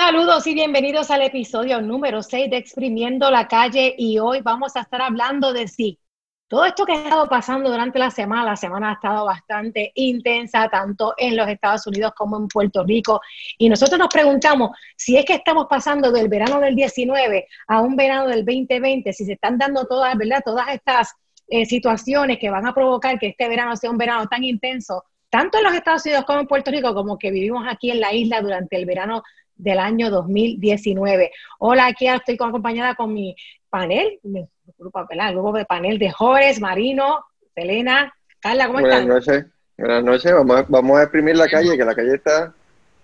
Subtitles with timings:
[0.00, 4.82] Saludos y bienvenidos al episodio número 6 de Exprimiendo la Calle y hoy vamos a
[4.82, 5.98] estar hablando de sí.
[6.46, 10.68] Todo esto que ha estado pasando durante la semana, la semana ha estado bastante intensa,
[10.68, 13.20] tanto en los Estados Unidos como en Puerto Rico.
[13.58, 17.96] Y nosotros nos preguntamos si es que estamos pasando del verano del 19 a un
[17.96, 20.42] verano del 2020, si se están dando todas, ¿verdad?
[20.44, 21.12] Todas estas
[21.48, 25.58] eh, situaciones que van a provocar que este verano sea un verano tan intenso, tanto
[25.58, 28.40] en los Estados Unidos como en Puerto Rico, como que vivimos aquí en la isla
[28.40, 29.24] durante el verano
[29.58, 31.30] del año 2019.
[31.58, 33.36] Hola, aquí estoy acompañada con mi
[33.68, 34.46] panel, mi
[34.78, 40.32] grupo, el grupo de panel de Jores, Marino, Selena, Carla, ¿cómo Buenas noches, buenas noches,
[40.32, 42.54] vamos a, vamos a exprimir la calle, que la calle está,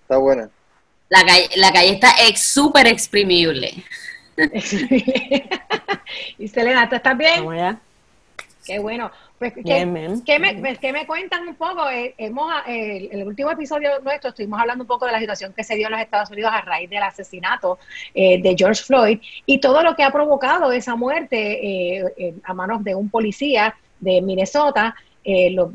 [0.01, 0.49] está buena.
[1.09, 3.71] La calle, la calle está súper exprimible.
[6.37, 7.45] y Selena, ¿tú estás bien?
[8.65, 9.11] Qué bueno.
[9.37, 11.89] Pues, ¿qué, me, pues, me, cuentan un poco?
[11.89, 15.63] Eh, hemos, eh, el último episodio nuestro estuvimos hablando un poco de la situación que
[15.63, 17.77] se dio en los Estados Unidos a raíz del asesinato
[18.13, 22.01] eh, de George Floyd y todo lo que ha provocado esa muerte
[22.43, 24.95] a manos de un policía de Minnesota.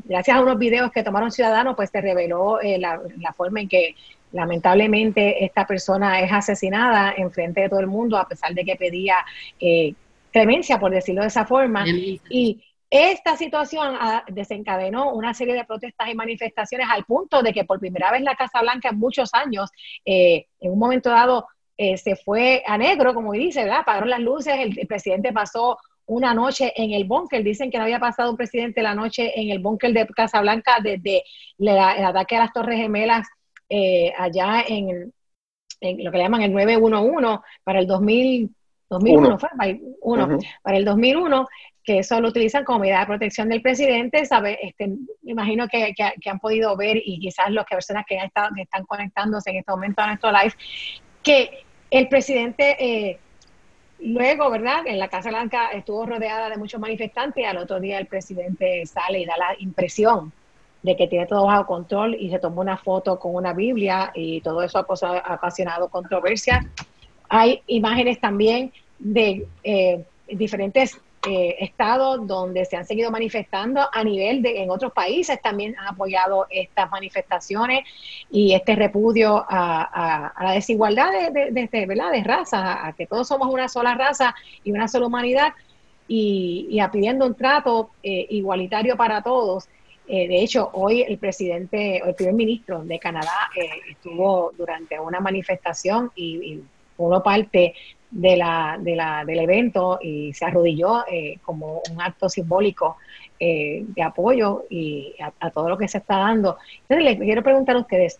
[0.05, 3.95] gracias a unos videos que tomaron ciudadanos, pues se reveló la, la forma en que
[4.31, 8.75] lamentablemente esta persona es asesinada en frente de todo el mundo, a pesar de que
[8.75, 9.17] pedía
[10.31, 11.85] clemencia, por decirlo de esa forma.
[11.87, 12.59] Y
[12.91, 17.79] esta situación ah, desencadenó una serie de protestas y manifestaciones al punto de que por
[17.79, 19.71] primera vez la Casa Blanca en muchos años,
[20.03, 21.47] eh, en un momento dado,
[21.77, 23.79] eh, se fue a negro, como dice, ¿verdad?
[23.79, 27.41] Apagaron las luces, el, presidente pasó una noche en el búnker.
[27.43, 30.79] Dicen que no había pasado un presidente la noche en el búnker de Casa Blanca
[30.83, 31.23] desde
[31.59, 33.25] el ataque a las Torres Gemelas
[33.69, 35.13] eh, allá en,
[35.81, 38.53] lo que le llaman el 911 para el 2000.
[38.89, 41.47] 2001 fue, uno, para el 2001,
[41.83, 44.59] que eso lo utilizan como medida de protección del presidente, ¿sabe?
[44.61, 45.93] Este, me imagino que,
[46.29, 50.31] han podido ver y quizás las personas que, están conectándose en este momento a nuestro
[50.31, 50.53] live,
[51.23, 53.19] que el presidente eh,
[53.99, 54.85] luego, ¿verdad?
[54.85, 58.85] En la Casa Blanca estuvo rodeada de muchos manifestantes y al otro día el presidente
[58.85, 60.31] sale y da la impresión
[60.83, 64.41] de que tiene todo bajo control y se tomó una foto con una Biblia y
[64.41, 66.67] todo eso ha, ocasionado controversia.
[67.29, 74.41] Hay imágenes también de eh, diferentes eh, estados donde se han seguido manifestando a nivel
[74.41, 77.81] de en otros países también han apoyado estas manifestaciones
[78.31, 82.11] y este repudio a, la desigualdad de, de, de, ¿verdad?
[82.11, 84.33] de raza, a que todos somos una sola raza
[84.63, 85.53] y una sola humanidad
[86.07, 89.69] y, a pidiendo un trato eh, igualitario para todos.
[90.07, 93.49] Eh, de hecho, hoy el presidente, el primer ministro de Canadá
[93.89, 96.63] estuvo durante una manifestación y, y
[97.23, 97.73] parte
[98.11, 102.97] de la, de la, del evento y se arrodilló eh, como un acto simbólico
[103.39, 106.57] eh, de apoyo y a, todo lo que se está dando.
[106.81, 108.19] Entonces, les quiero preguntar a ustedes,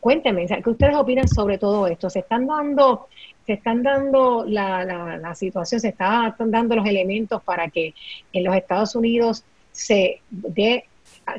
[0.00, 2.10] cuéntenme, ¿qué ustedes opinan sobre todo esto?
[2.10, 3.06] ¿Se están dando,
[3.46, 7.94] se están dando la, la, la situación, se están dando los elementos para que
[8.32, 10.84] en los Estados Unidos se dé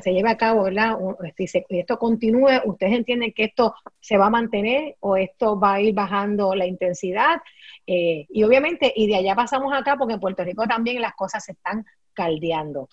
[0.00, 0.96] se lleve a cabo, ¿verdad?
[1.36, 5.80] Si esto continúe, ¿ustedes entienden que esto se va a mantener o esto va a
[5.80, 7.40] ir bajando la intensidad?
[7.86, 11.44] Eh, y obviamente, y de allá pasamos acá porque en Puerto Rico también las cosas
[11.44, 12.88] se están caldeando.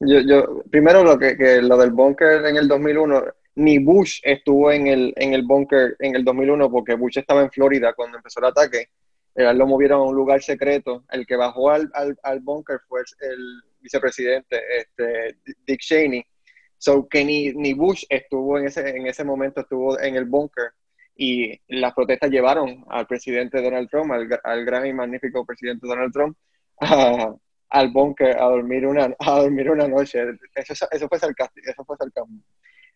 [0.00, 3.22] Yo, yo primero lo que, que lo del búnker en el 2001,
[3.56, 7.50] ni Bush estuvo en el, en el búnker en el 2001 porque Bush estaba en
[7.50, 8.88] Florida cuando empezó el ataque.
[9.34, 11.04] Eh, lo movieron a un lugar secreto.
[11.10, 16.24] El que bajó al, al, al búnker fue el vicepresidente este, Dick Cheney.
[16.78, 20.72] So que ni, ni, Bush estuvo en ese, en ese momento, estuvo en el búnker
[21.16, 26.36] y las protestas llevaron al presidente Donald Trump, al, gran y magnífico presidente Donald Trump,
[27.70, 30.24] al búnker a dormir una a dormir una noche.
[30.54, 31.96] Eso, eso fue sarcástico, eso fue.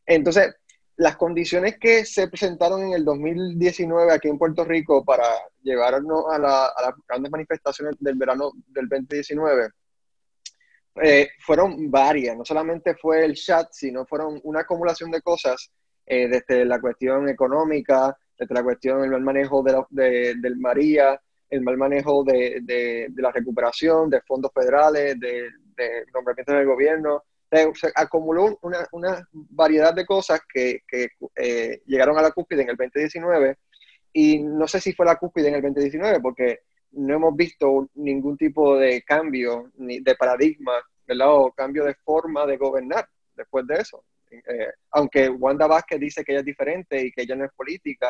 [0.07, 0.55] Entonces,
[0.99, 5.25] las condiciones que se presentaron en el 2019 aquí en Puerto Rico para
[5.63, 9.71] llevarnos a, a las grandes manifestaciones del verano del 2019
[11.03, 15.71] eh, fueron varias, no solamente fue el chat, sino fueron una acumulación de cosas,
[16.05, 21.21] eh, desde la cuestión económica, desde la cuestión del mal manejo de del María,
[21.51, 27.25] el mal manejo de, de, la recuperación, de fondos federales, de, de nombramientos del gobierno.
[27.51, 31.09] Eh, se acumuló una, variedad de cosas que, que
[31.87, 33.57] llegaron a la cúspide en el 2019
[34.13, 36.61] y no sé si fue la cúspide en el 2019 porque
[36.93, 40.73] no hemos visto ningún tipo de cambio ni de paradigma,
[41.07, 41.35] ¿verdad?
[41.35, 44.05] O cambio de forma de gobernar después de eso.
[44.31, 48.09] Eh, aunque Wanda Vázquez dice que ella es diferente y que ella no es política,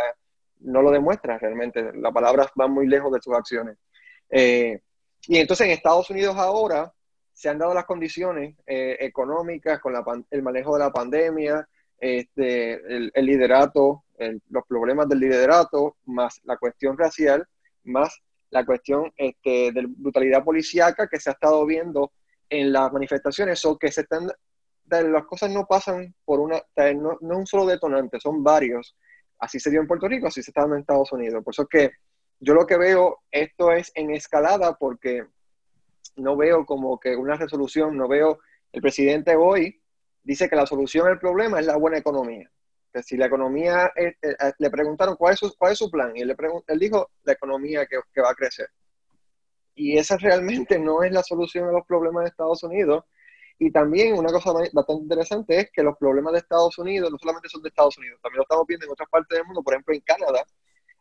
[0.61, 1.93] no lo demuestra realmente.
[1.95, 3.77] Las palabras van muy lejos de sus acciones.
[4.31, 4.81] Eh,
[5.27, 6.93] y entonces en Estados Unidos ahora
[7.39, 9.95] se han dado las condiciones eh, económicas con
[10.29, 14.03] el manejo de la pandemia, este, el, liderato
[14.49, 17.47] los problemas del liderato, más la cuestión racial,
[17.85, 18.21] más
[18.51, 22.11] la cuestión este, de brutalidad policíaca que se ha estado viendo
[22.51, 24.29] en las manifestaciones, o que se están,
[24.87, 26.61] las cosas no pasan por una,
[26.97, 28.97] no, no un solo detonante, son varios.
[29.39, 31.45] Así se dio en Puerto Rico, así se está en Estados Unidos.
[31.45, 31.91] Por eso es que
[32.41, 35.25] yo lo que veo, esto es en escalada porque
[36.19, 38.41] no veo como que una resolución, no veo,
[38.73, 39.81] el presidente hoy
[40.23, 42.51] dice que la solución al problema es la buena economía.
[42.93, 45.91] Que si la economía, eh, eh, eh, le preguntaron cuál es su, cuál es su
[45.91, 46.37] plan y él, le
[46.67, 48.69] él dijo la economía que, que va a crecer.
[49.75, 53.05] Y esa realmente no es la solución a los problemas de Estados Unidos.
[53.61, 57.49] Y también una cosa bastante interesante es que los problemas de Estados Unidos no solamente
[57.49, 59.95] son de Estados Unidos, también lo estamos viendo en otras partes del mundo, por ejemplo
[59.95, 60.45] en Canadá,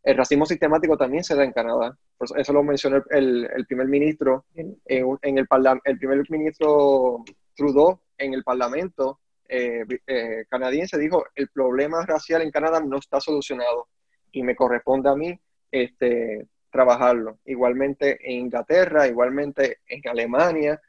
[0.04, 1.98] el racismo sistemático también se da en Canadá.
[2.38, 5.48] eso lo mencionó el, primer ministro en, el,
[5.84, 7.24] el primer ministro
[7.56, 13.22] Trudeau en el Parlamento eh, eh, canadiense dijo el problema racial en Canadá no está
[13.22, 13.88] solucionado
[14.32, 15.40] y me corresponde a mí
[15.72, 17.40] este, trabajarlo.
[17.46, 20.82] Igualmente en Inglaterra, igualmente en Alemania.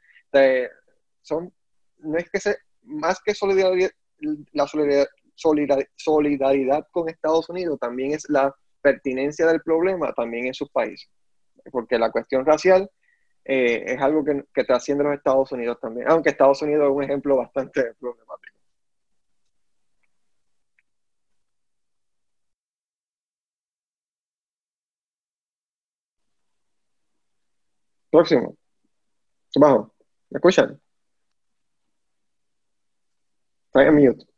[1.21, 1.53] son,
[1.99, 3.91] no es que se, más que solidaridad,
[4.51, 4.67] la
[5.95, 11.09] solidaridad con Estados Unidos, también es la pertinencia del problema también en sus países.
[11.71, 12.89] Porque la cuestión racial
[13.45, 17.03] eh, es algo que, que trasciende los Estados Unidos también, aunque Estados Unidos es un
[17.03, 18.59] ejemplo bastante problemático.
[28.11, 28.55] Próximo.
[29.55, 29.93] Bajo.
[30.29, 30.79] ¿Me escuchan?
[33.67, 34.28] Está en mute.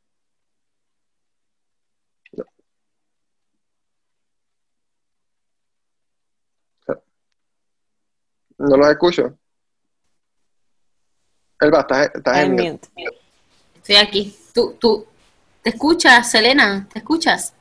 [8.62, 9.38] No los escucho.
[11.60, 12.90] Elba, estás, estás en mute.
[13.75, 14.36] Estoy aquí.
[14.54, 15.08] ¿Tú, tú,
[15.62, 16.88] ¿Te escuchas, Selena?
[16.92, 17.54] ¿Te escuchas?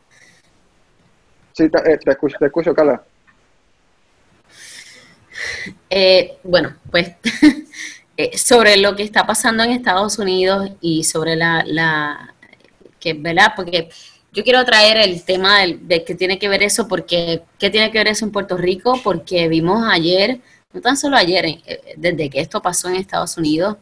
[1.52, 3.02] Sí, te, eh, te escucho, te escucho, Carla.
[5.88, 7.12] Eh, bueno, pues
[8.16, 12.34] eh, sobre lo que está pasando en Estados Unidos y sobre la, la
[12.98, 13.52] que, ¿verdad?
[13.56, 13.88] Porque
[14.32, 17.98] yo quiero traer el tema de que tiene que ver eso, porque, ¿qué tiene que
[17.98, 19.00] ver eso en Puerto Rico?
[19.02, 20.40] Porque vimos ayer
[20.72, 23.76] no tan solo ayer, eh, desde que esto pasó en Estados Unidos,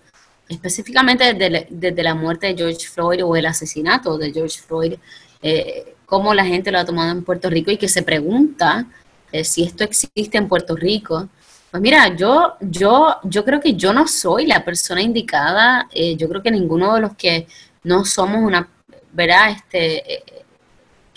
[0.48, 4.94] específicamente desde, la muerte de George Floyd o el asesinato de George Floyd,
[5.42, 8.86] eh, cómo la gente lo ha tomado en Puerto Rico y que se pregunta
[9.30, 11.28] eh, si esto existe en Puerto Rico.
[11.70, 15.86] Pues mira, yo, yo, yo creo que yo no soy la persona indicada,
[16.16, 17.46] yo creo que ninguno de los que
[17.84, 18.66] no somos una,
[19.12, 19.50] ¿verdad?
[19.50, 20.24] Este,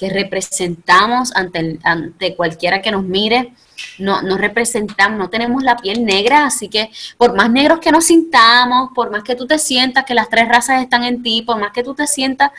[0.02, 3.54] que representamos ante, ante cualquiera que nos mire,
[4.00, 6.90] no, no representamos, no tenemos la piel negra, así que
[7.20, 10.50] por más negros que nos sintamos, por más que tú te sientas que las tres
[10.50, 12.50] razas están en ti, por más que tú te sientas,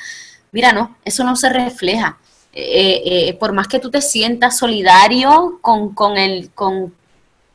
[0.53, 2.17] mira, no, eso no se refleja.
[2.53, 6.95] Eh, eh, por más que tú te sientas solidario con, con, el, con,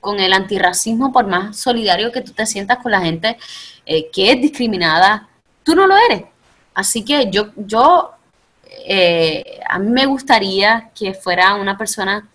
[0.02, 3.38] con, el antirracismo, por más solidario que tú te sientas con la gente
[3.86, 5.30] eh, que es discriminada,
[5.64, 6.24] tú no lo eres.
[6.74, 8.17] Así que yo, yo
[9.70, 12.28] a mí me gustaría que fuera una persona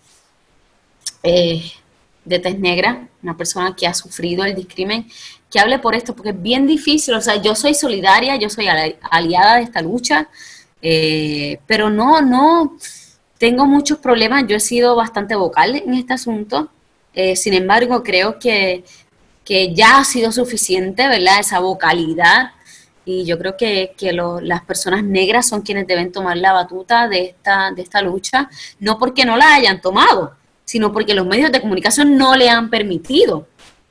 [1.23, 1.63] eh,
[2.25, 5.07] de tez negra, una persona que ha sufrido el discrimen,
[5.51, 8.67] que hable por esto, porque es bien difícil, o sea, yo soy solidaria, yo soy
[8.67, 10.29] aliada de esta lucha,
[10.81, 12.77] eh, pero no, no,
[13.37, 16.69] tengo muchos problemas, yo he sido bastante vocal en este asunto,
[17.13, 18.85] eh, sin embargo, creo que,
[19.43, 21.41] que, ya ha sido suficiente, ¿verdad?
[21.41, 22.51] Esa vocalidad,
[23.05, 27.25] y yo creo que, que las personas negras son quienes deben tomar la batuta de
[27.25, 31.61] esta, de esta lucha, no porque no la hayan tomado, sino porque los medios de
[31.61, 33.47] comunicación no le han permitido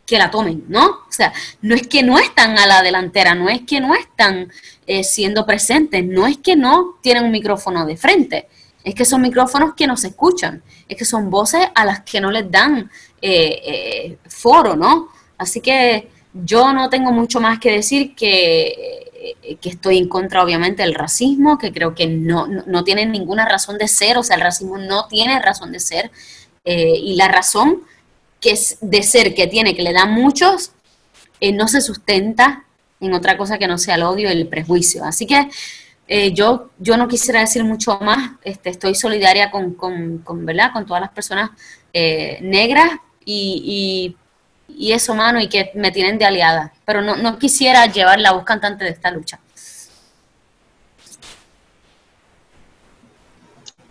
[0.06, 0.86] que la tomen, ¿no?
[0.86, 4.50] O sea, no es que no están a la delantera, no es que no están
[4.86, 8.48] eh, siendo presentes, no es que no tienen un micrófono de frente,
[8.82, 12.20] es que son micrófonos que no se escuchan, es que son voces a las que
[12.20, 12.90] no les dan
[13.20, 15.08] eh, eh, foro, ¿no?
[15.38, 19.10] Así que yo no tengo mucho más que decir que,
[19.60, 23.46] que estoy en contra, obviamente, del racismo, que creo que no, no, no tiene ninguna
[23.46, 26.10] razón de ser, o sea, el racismo no tiene razón de ser.
[26.64, 27.82] Eh, y la razón
[28.40, 30.72] que es de ser que tiene, que le da muchos,
[31.40, 32.64] eh, no se sustenta
[33.00, 35.04] en otra cosa que no sea el odio y el prejuicio.
[35.04, 35.48] Así que
[36.08, 40.72] eh, yo, yo no quisiera decir mucho más, este, estoy solidaria con, con, con, ¿verdad?
[40.72, 41.50] con todas las personas
[41.92, 42.90] negras
[43.24, 44.16] y,
[44.68, 48.44] eso, mano, y que me tienen de aliada, pero no, no quisiera llevar la voz
[48.44, 49.38] cantante de esta lucha.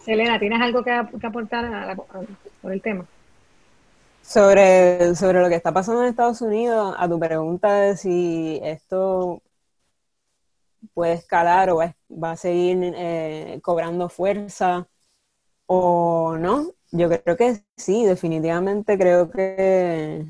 [0.04, 1.96] Selena, ¿tienes algo que, aportar a
[2.62, 3.06] por el tema?
[4.24, 9.42] Sobre, sobre lo que está pasando en Estados Unidos, a tu pregunta de si esto
[10.94, 14.88] puede escalar o va, a seguir eh, cobrando fuerza
[15.68, 16.74] o no.
[16.92, 20.25] Yo creo que sí, definitivamente creo que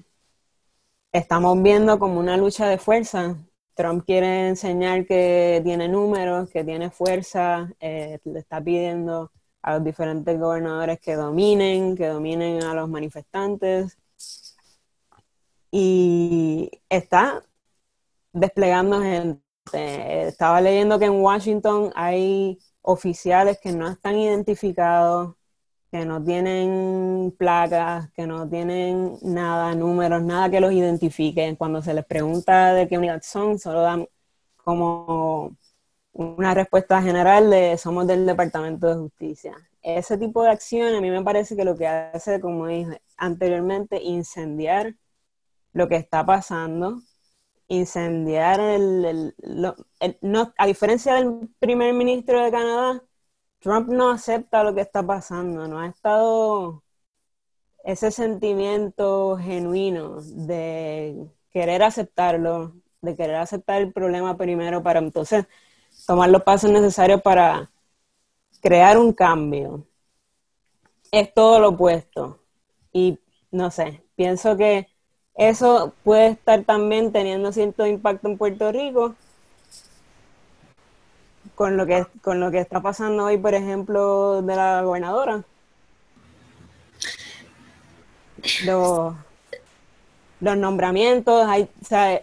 [1.12, 3.36] estamos viendo como una lucha de fuerza.
[3.76, 9.84] Trump quiere enseñar que tiene números, que tiene fuerza, eh, le está pidiendo a los
[9.84, 13.98] diferentes gobernadores que dominen, que dominen a los manifestantes.
[15.72, 17.44] Y está
[18.34, 19.42] desplegando gente.
[20.28, 25.36] Estaba leyendo que en Washington hay oficiales que no están identificados,
[25.92, 31.56] que no tienen placas, que no tienen nada, números, nada que los identifique.
[31.58, 34.08] Cuando se les pregunta de qué unidad son, solo dan
[34.56, 35.58] como
[36.14, 39.54] una respuesta general de somos del Departamento de Justicia.
[39.82, 44.02] Ese tipo de acción a mí me parece que lo que hace, como dije anteriormente,
[44.02, 44.96] incendiar
[45.74, 47.02] lo que está pasando,
[47.68, 49.36] incendiar el,
[50.22, 53.04] no, a diferencia del primer ministro de Canadá,
[53.62, 56.84] Trump no acepta lo que está pasando, no ha estado
[57.84, 65.46] ese sentimiento genuino de querer aceptarlo, de querer aceptar el problema primero para entonces
[66.08, 67.70] tomar los pasos necesarios para
[68.62, 69.86] crear un cambio.
[71.12, 72.40] Es todo lo opuesto.
[72.92, 73.20] Y
[73.52, 74.88] no sé, pienso que
[75.36, 79.16] eso puede estar también teniendo cierto impacto en Puerto Rico,
[81.56, 85.44] con lo que con lo que está pasando hoy, por ejemplo, de la gobernadora.
[88.66, 89.14] Los,
[90.40, 91.70] nombramientos, hay,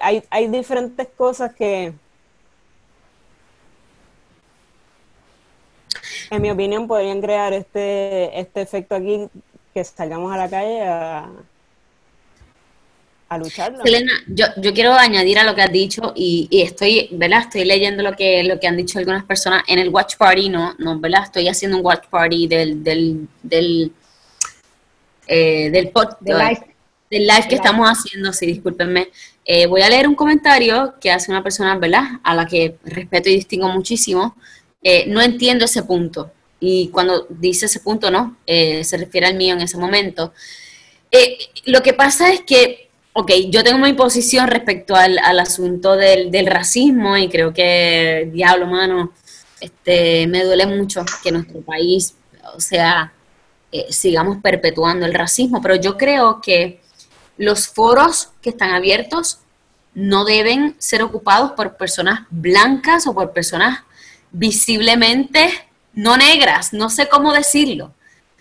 [0.01, 1.93] hay, hay diferentes cosas que,
[6.31, 9.29] en mi opinión, podrían crear este, este efecto aquí,
[9.73, 11.31] que salgamos a la calle a,
[13.29, 13.85] a lucharlo.
[13.85, 17.41] Selena, yo, yo quiero añadir a lo que has dicho y, estoy, ¿verdad?
[17.41, 20.75] Estoy leyendo lo que, lo que han dicho algunas personas en el Watch Party, ¿no?
[20.79, 21.25] no ¿verdad?
[21.25, 23.93] Estoy haciendo un Watch Party del, del, del,
[25.27, 26.75] eh, del, live.
[27.11, 29.09] del live que estamos haciendo, sí, discúlpenme.
[29.45, 32.05] Eh, voy a leer un comentario que hace una persona, ¿verdad?
[32.23, 34.37] A la que respeto y distingo muchísimo.
[34.83, 36.33] Eh, no entiendo ese punto.
[36.61, 40.33] Y cuando dice ese punto, no, se refiere al mío en ese momento.
[41.67, 42.88] lo que pasa es que
[43.21, 49.13] Ok, yo tengo mi posición respecto al, asunto del, racismo y creo que, diablo, mano,
[49.61, 52.15] este, me duele mucho que nuestro país,
[52.55, 53.13] o sea,
[53.73, 56.81] eh, sigamos perpetuando el racismo, pero yo creo que
[57.37, 59.41] los foros que están abiertos
[59.95, 63.81] no deben ser ocupados por personas blancas o por personas
[64.31, 65.51] visiblemente
[65.93, 67.93] no negras, no sé cómo decirlo.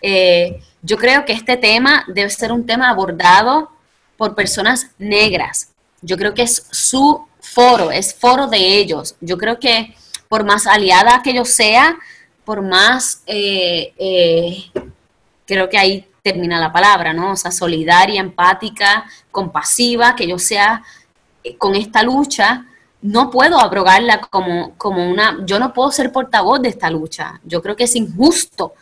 [0.03, 3.75] Eh, yo creo que este tema debe ser un tema abordado
[4.17, 5.69] por personas negras.
[6.01, 9.15] Yo creo que es su foro, es foro de ellos.
[9.21, 9.95] Yo creo que
[10.27, 11.97] por más aliada que yo sea,
[12.43, 14.71] por más, eh, eh,
[15.45, 17.31] creo que ahí termina la palabra, ¿no?
[17.31, 20.83] O sea, solidaria, empática, compasiva, que yo sea
[21.43, 22.65] eh, con esta lucha,
[23.01, 27.39] no puedo abrogarla como, como una, yo no puedo ser portavoz de esta lucha.
[27.43, 28.73] Yo creo que es injusto.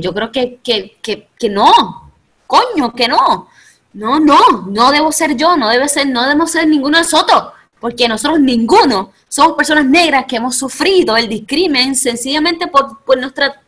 [0.00, 2.10] yo creo que, que, que, que no,
[2.46, 3.48] coño, que no.
[3.94, 7.52] No, no, no debo ser yo, no debe ser, no debemos ser ninguno de nosotros,
[7.80, 13.62] porque nosotros ninguno somos personas negras que hemos sufrido el discrimen sencillamente por, nuestra,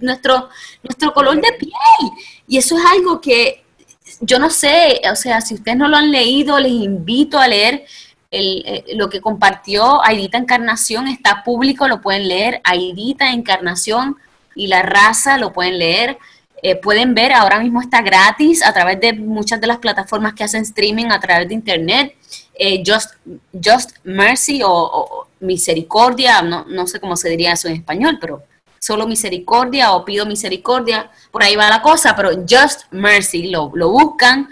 [0.00, 0.48] nuestro,
[0.82, 2.12] nuestro color de piel.
[2.46, 3.64] Y eso es algo que
[4.20, 7.84] yo no sé, o sea, si ustedes no lo han leído, les invito a leer
[8.30, 14.16] eh, lo que compartió Aidita Encarnación, está público, lo pueden leer, Aidita Encarnación
[14.54, 16.18] y la raza, lo pueden leer.
[16.62, 20.44] Eh, pueden ver, ahora mismo está gratis a través de muchas de las plataformas que
[20.44, 22.16] hacen streaming a través de internet.
[22.54, 23.14] Eh, Just,
[23.52, 28.42] Just Mercy o, Misericordia, no, no, sé cómo se diría eso en español, pero
[28.80, 33.90] solo Misericordia o Pido Misericordia, por ahí va la cosa, pero Just Mercy, lo, lo
[33.90, 34.48] buscan.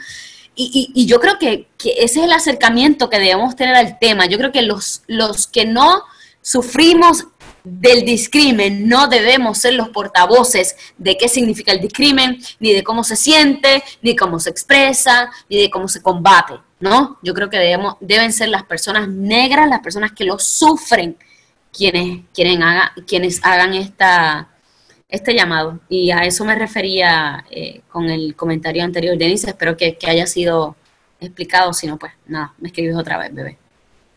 [0.55, 4.25] Y, y, yo creo que, que, ese es el acercamiento que debemos tener al tema.
[4.25, 6.03] Yo creo que los, los que no
[6.41, 7.27] sufrimos
[7.67, 13.03] del discrimen, no debemos ser los portavoces de qué significa el discrimen, ni de cómo
[13.03, 17.19] se siente, ni cómo se expresa, ni de cómo se combate, ¿no?
[17.23, 21.17] Yo creo que debemos, deben ser las personas negras, las personas que lo sufren,
[21.73, 24.49] quienes, quienes, haga, quienes hagan esta,
[25.09, 25.81] este llamado.
[25.89, 29.51] Y a eso me refería eh, con el comentario anterior, Denise.
[29.51, 30.77] Espero que, que haya sido
[31.19, 31.73] explicado.
[31.73, 33.59] Si no, pues nada, me escribes otra vez, bebé.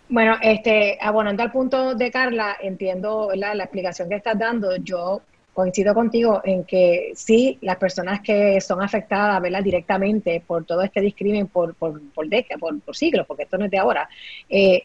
[0.10, 4.76] Bueno, este, abonando al punto de Carla, entiendo la explicación que estás dando.
[4.78, 5.22] Yo
[5.54, 9.62] coincido contigo en que sí, las personas que son afectadas ¿verdad?
[9.62, 13.72] directamente por todo este discrimen por, por, por décadas, por, siglos, porque esto no es
[13.72, 14.08] de ahora,
[14.48, 14.84] eh,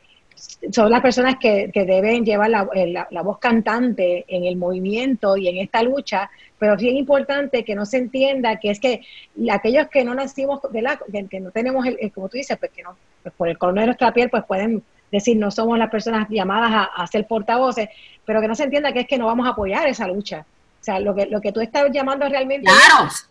[0.73, 2.69] son las personas que, deben llevar la,
[3.09, 6.29] la, voz cantante en el movimiento y en esta lucha,
[6.59, 9.03] pero es bien importante que no se entienda que es que
[9.49, 10.99] aquellos que no nacimos, de la,
[11.31, 13.87] que, no tenemos, el, como tú dices, pues que no, pues por el color de
[13.87, 14.83] nuestra piel, pues pueden
[15.15, 17.89] decir, no somos las personas llamadas a, a ser portavoces,
[18.25, 20.47] pero que no se entienda que es que no vamos a apoyar esa lucha.
[20.81, 22.71] O sea, lo que, lo que tú estás llamando realmente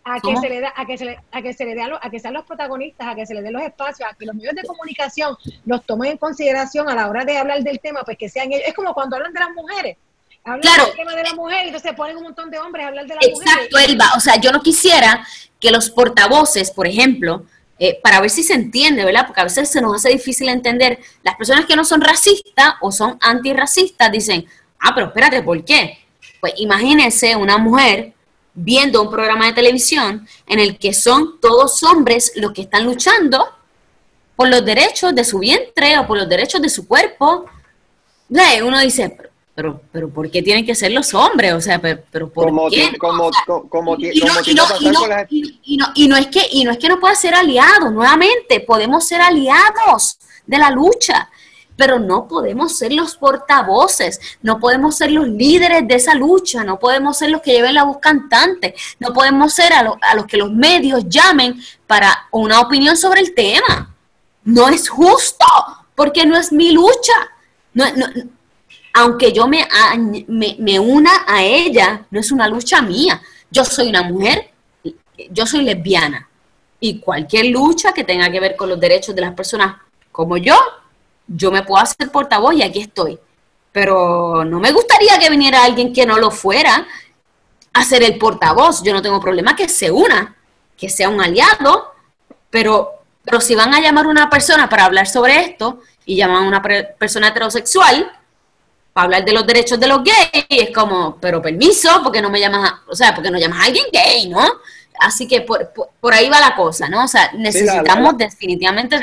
[0.03, 2.09] a que se le da, a que se le, a que se le dé a,
[2.09, 4.55] que sean los protagonistas, a que se le den los espacios, a que los medios
[4.55, 8.27] de comunicación los tomen en consideración a la hora de hablar del tema, pues que
[8.27, 8.63] sean ellos.
[8.65, 9.97] Es como cuando hablan de las mujeres.
[10.43, 13.05] Hablan del tema de la mujer y entonces ponen un montón de hombres a hablar
[13.05, 13.47] de la mujer.
[13.47, 14.05] Exacto, Elba.
[14.17, 15.23] O sea, yo no quisiera
[15.59, 17.45] que los portavoces, por ejemplo,
[17.79, 19.25] eh, para ver si se entiende, ¿verdad?
[19.25, 20.99] Porque a veces se nos hace difícil entender.
[21.23, 24.45] Las personas que no son racistas o son antirracistas dicen,
[24.79, 25.99] ah, pero espérate, ¿por qué?
[26.39, 28.13] Pues imagínense una mujer
[28.53, 33.43] viendo un programa de televisión en el que son todos hombres los que están luchando
[34.35, 37.45] por los derechos de su vientre o por los derechos de su cuerpo.
[38.29, 39.17] Uno dice,
[39.55, 41.53] pero, pero, ¿por qué tienen que ser los hombres?
[41.53, 42.91] O sea, pero, ¿por qué?
[45.95, 49.21] y no es que y no es que no pueda ser aliados, nuevamente, podemos ser
[49.21, 51.29] aliados de la lucha
[51.75, 56.79] pero no podemos ser los portavoces, no podemos ser los líderes de esa lucha, no
[56.79, 60.51] podemos ser los que lleven la voz cantante, no podemos ser a, los que los
[60.51, 63.93] medios llamen para una opinión sobre el tema.
[64.43, 65.45] No es justo,
[65.95, 67.13] porque no es mi lucha.
[68.93, 69.67] Aunque yo me,
[70.27, 73.19] me, me una a ella, no es una lucha mía.
[73.49, 74.51] Yo soy una mujer,
[75.31, 76.29] yo soy lesbiana.
[76.79, 79.77] Y cualquier lucha que tenga que ver con los derechos de las personas
[80.11, 80.55] como yo,
[81.27, 83.17] yo me puedo hacer portavoz y aquí estoy.
[83.71, 86.85] Pero no me gustaría que viniera alguien que no lo fuera
[87.73, 88.83] a ser el portavoz.
[88.83, 90.35] Yo no tengo problema que se una,
[90.77, 91.93] que sea un aliado,
[92.51, 92.91] pero,
[93.23, 96.47] pero si van a llamar a una persona para hablar sobre esto y llaman a
[96.47, 98.11] una persona heterosexual
[98.93, 102.39] para hablar de los derechos de los gays, es como, pero permiso, porque no me
[102.39, 104.47] llamas, a, o sea, porque no llamas a alguien gay, ¿no?
[104.99, 107.03] Así que por, por, ahí va la cosa, ¿no?
[107.03, 109.01] O sea, necesitamos definitivamente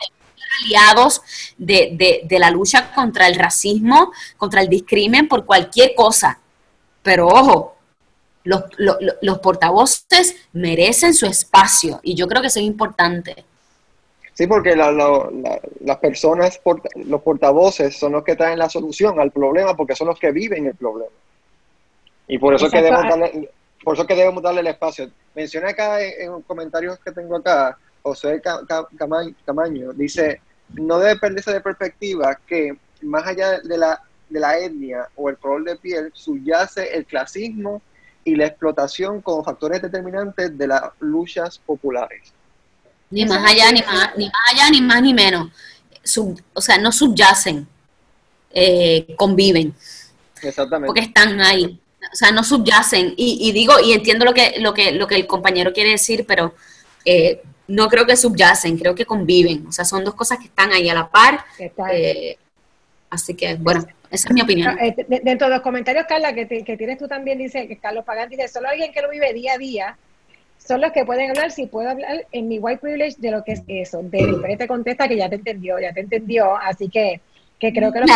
[0.63, 1.21] aliados
[1.59, 6.39] de, de, la lucha contra el racismo, contra el discrimen por cualquier cosa.
[7.03, 7.77] Pero ojo,
[8.45, 13.45] los, los, portavoces merecen su espacio y yo creo que eso es importante.
[14.41, 16.59] Sí, porque las personas,
[16.95, 20.65] los portavoces son los que traen la solución al problema porque son los que viven
[20.65, 21.13] el problema.
[22.27, 23.51] Y por eso, que debemos darle,
[23.85, 25.11] por eso que debemos darle el espacio.
[25.35, 28.41] Mencioné acá en, en comentarios que tengo acá, José
[29.45, 35.07] Camaño dice, no debe perderse de perspectiva que más allá de la, de la etnia
[35.17, 37.83] o el color de piel, subyace el clasismo
[38.25, 42.33] y la explotación como factores determinantes de las luchas populares.
[43.11, 45.49] Ni más allá, ni más, ni más allá, ni más ni menos.
[46.55, 47.67] o sea, no subyacen,
[48.53, 49.75] eh, conviven.
[50.43, 50.87] Exactamente.
[50.87, 51.81] Porque están ahí.
[52.13, 53.15] O sea, no subyacen.
[53.17, 56.25] Y, y, digo, y entiendo lo que, lo que, lo que el compañero quiere decir,
[56.27, 56.55] pero
[57.05, 59.67] eh, no creo que subyacen, creo que conviven.
[59.67, 61.45] O sea, son dos cosas que están ahí a la par.
[61.93, 62.37] Eh,
[63.11, 64.77] así que, bueno, esa es mi opinión.
[64.81, 68.49] Eh, dentro de los comentarios, Carla, que, tienes tú también, dice que Carlos Pagán dice,
[68.49, 69.99] solo alguien que lo vive día a día
[70.71, 73.55] son los que pueden hablar, si puedo hablar en mi white privilege de lo que
[73.55, 74.03] es eso.
[74.05, 77.21] De diferente te contesta que ya te entendió, ya te entendió, así que,
[77.61, 78.11] que creo que los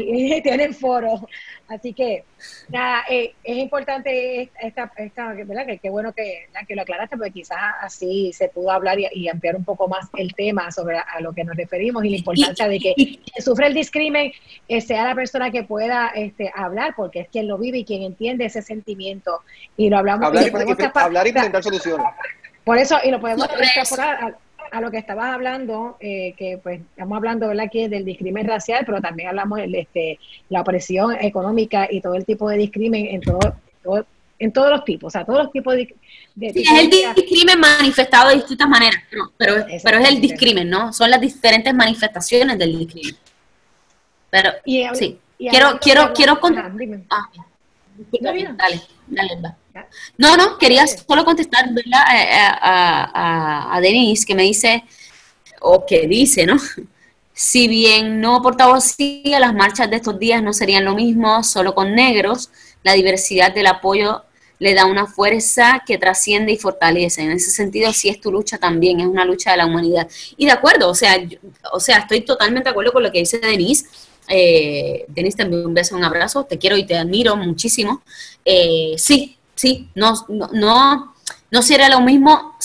[0.00, 1.26] y, tienen foro.
[1.68, 2.24] Así que,
[2.68, 5.64] nada, eh, es importante esta, esta ¿verdad?
[5.64, 9.56] Que qué bueno que, que lo aclaraste, porque quizás así se pudo hablar y, ampliar
[9.56, 12.80] un poco más el tema sobre a, lo que nos referimos y la importancia de
[12.80, 14.32] que quien sufre el discrimen
[14.68, 18.02] eh, sea la persona que pueda este, hablar, porque es quien lo vive y quien
[18.02, 19.40] entiende ese sentimiento.
[19.76, 20.26] Y lo hablamos.
[20.26, 22.06] Hablar, y, hablar y presentar soluciones.
[22.64, 24.36] Por eso, y lo podemos extrapolar
[24.70, 27.66] a lo que estabas hablando, eh, que pues estamos hablando ¿verdad?
[27.66, 32.24] aquí del discrimen racial, pero también hablamos de este, la opresión económica y todo el
[32.24, 33.56] tipo de discrimen en todo,
[34.38, 35.94] en todos los tipos, o sea, todos los tipos de...
[36.52, 39.02] sí, es el discrimen manifestado de distintas maneras,
[39.38, 40.92] pero, pero, es el discrimen, ¿no?
[40.92, 43.16] Son las diferentes manifestaciones del discrimen.
[44.30, 46.40] Pero, sí, quiero, quiero, quiero...
[47.10, 47.28] Ah,
[48.20, 48.54] dale,
[49.06, 49.56] dale, dale.
[50.16, 54.84] No, no, quería solo contestar a, a, Denise que me dice,
[55.60, 56.56] o que dice, ¿no?
[57.36, 61.92] Si bien no portavocía, las marchas de estos días no serían lo mismo solo con
[61.92, 62.50] negros,
[62.84, 64.22] la diversidad del apoyo
[64.58, 67.22] le da una fuerza que trasciende y fortalece.
[67.22, 70.08] En ese sentido, sí es tu lucha también, es una lucha de la humanidad.
[70.36, 71.16] Y de acuerdo, o sea,
[71.72, 73.86] o sea, estoy totalmente de acuerdo con lo que dice Denise.
[74.28, 78.02] Eh, Denise, te envío un beso, un abrazo, te quiero y te admiro muchísimo.
[78.44, 81.14] Eh, sí, sí, no, no, no,
[81.50, 82.56] no sería lo mismo.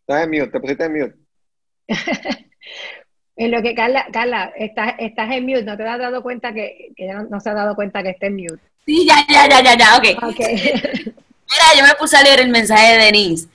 [0.00, 1.16] Estás en mute, te pusiste en mute.
[3.36, 6.92] En lo que Carla, Carla, estás, estás en mute, no te has dado cuenta que,
[6.94, 8.60] que no, no, se ha dado cuenta que está en mute.
[8.84, 10.30] Sí, ya, ya, ya, ya, ya, ok.
[10.30, 10.56] okay.
[11.50, 13.48] Mira, yo me puse a leer el mensaje de Denise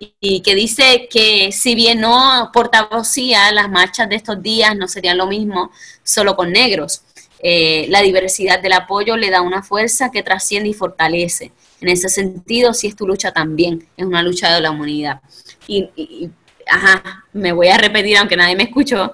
[0.00, 5.18] y que dice que si bien no portavocía, las marchas de estos días no serían
[5.18, 5.70] lo mismo
[6.02, 7.02] solo con negros.
[7.42, 11.52] Eh, la diversidad del apoyo le da una fuerza que trasciende y fortalece.
[11.80, 15.20] En ese sentido, sí es tu lucha también, es una lucha de la humanidad.
[15.66, 16.30] Y,
[16.66, 19.12] ajá, me voy a repetir aunque nadie me escuchó.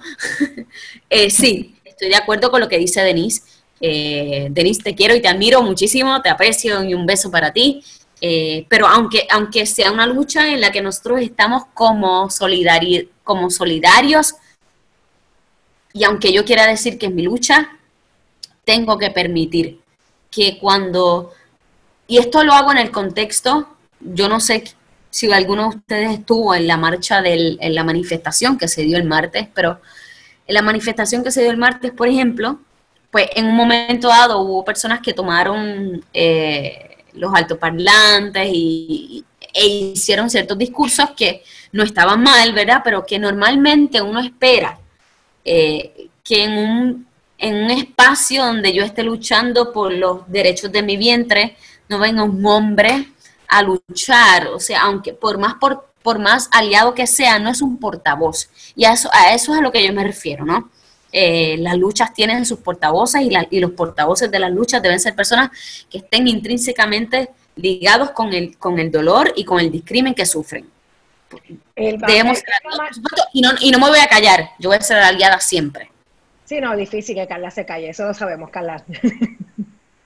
[1.11, 3.42] eh, sí, estoy de acuerdo con lo que dice Denise.
[3.81, 7.83] Eh, Denise, te quiero y te admiro muchísimo, te aprecio y un beso para ti.
[8.20, 13.50] Eh, pero aunque, aunque sea una lucha en la que nosotros estamos como, solidari como
[13.50, 14.35] solidarios,
[15.92, 17.70] y aunque yo quiera decir que es mi lucha,
[18.64, 19.81] tengo que permitir
[20.31, 21.33] que cuando,
[22.07, 23.68] y esto lo hago en el contexto,
[24.00, 24.64] yo no sé
[25.11, 28.98] si alguno de ustedes estuvo en la marcha, del, en la manifestación que se dio
[28.98, 29.81] el martes, pero
[30.46, 32.61] en la manifestación que se dio el martes, por ejemplo,
[33.11, 40.31] pues en un momento dado hubo personas que tomaron eh, los altoparlantes y, e hicieron
[40.31, 42.83] ciertos discursos que no estaban mal, ¿verdad?
[42.85, 44.79] Pero que normalmente uno espera
[45.44, 47.07] eh, que en un
[47.38, 51.57] en un espacio donde yo esté luchando por los derechos de mi vientre,
[51.88, 53.09] no venga un hombre
[53.48, 57.62] a luchar, o sea, aunque por más por, por más aliado que sea, no es
[57.62, 58.48] un portavoz.
[58.74, 60.70] Y a eso, a eso es a lo que yo me refiero, ¿no?
[61.12, 65.14] Eh, las luchas tienen sus portavoces y, y, los portavoces de las luchas deben ser
[65.14, 65.51] personas
[65.88, 70.69] que estén intrínsecamente ligados con el, con el dolor y con el discrimen que sufren.
[71.75, 72.42] Debemos,
[73.33, 75.90] y, no, y no me voy a callar, yo voy a ser aliada siempre.
[76.45, 78.85] Sí, no, difícil que Carla se calle, eso lo sabemos, Carla.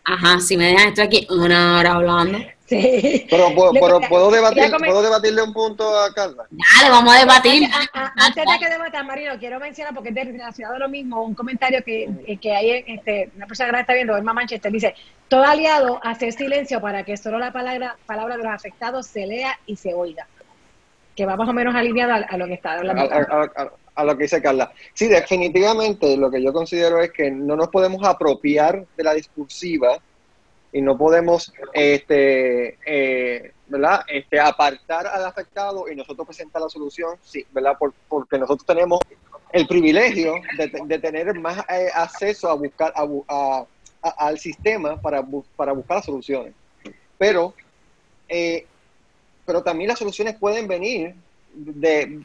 [0.04, 2.38] Ajá, si me dejan, estoy aquí una hora hablando.
[2.70, 3.26] Sí.
[3.28, 3.72] Pero, ¿puedo,
[4.08, 6.46] ¿puedo, debatir, ¿puedo debatirle un punto a Carla?
[6.50, 7.68] Dale, vamos a debatir.
[7.92, 11.82] Antes de que debatas, Marino, quiero mencionar, porque es relacionado a lo mismo, un comentario
[11.82, 14.94] que, eh, que hay, este, una persona que está viendo, Emma Manchester, dice,
[15.26, 19.58] todo aliado hace silencio para que solo la palabra, palabra de los afectados se lea
[19.66, 20.28] y se oiga.
[21.16, 23.02] Que va más o menos alineado a, lo que está hablando
[23.96, 24.70] a lo que dice Carla.
[24.94, 29.98] Sí, definitivamente lo que yo considero es que no nos podemos apropiar de la discursiva
[30.72, 34.02] y no podemos este, eh, ¿verdad?
[34.08, 37.76] Este, apartar al afectado y nosotros presentar la solución, sí, ¿verdad?
[38.08, 39.00] porque nosotros tenemos
[39.52, 43.66] el privilegio de, tener más eh, acceso a buscar a,
[44.02, 45.24] al sistema para,
[45.56, 46.54] para buscar las soluciones.
[47.18, 47.52] Pero,
[48.28, 48.66] eh,
[49.44, 51.14] pero también las soluciones pueden venir
[51.52, 52.22] de,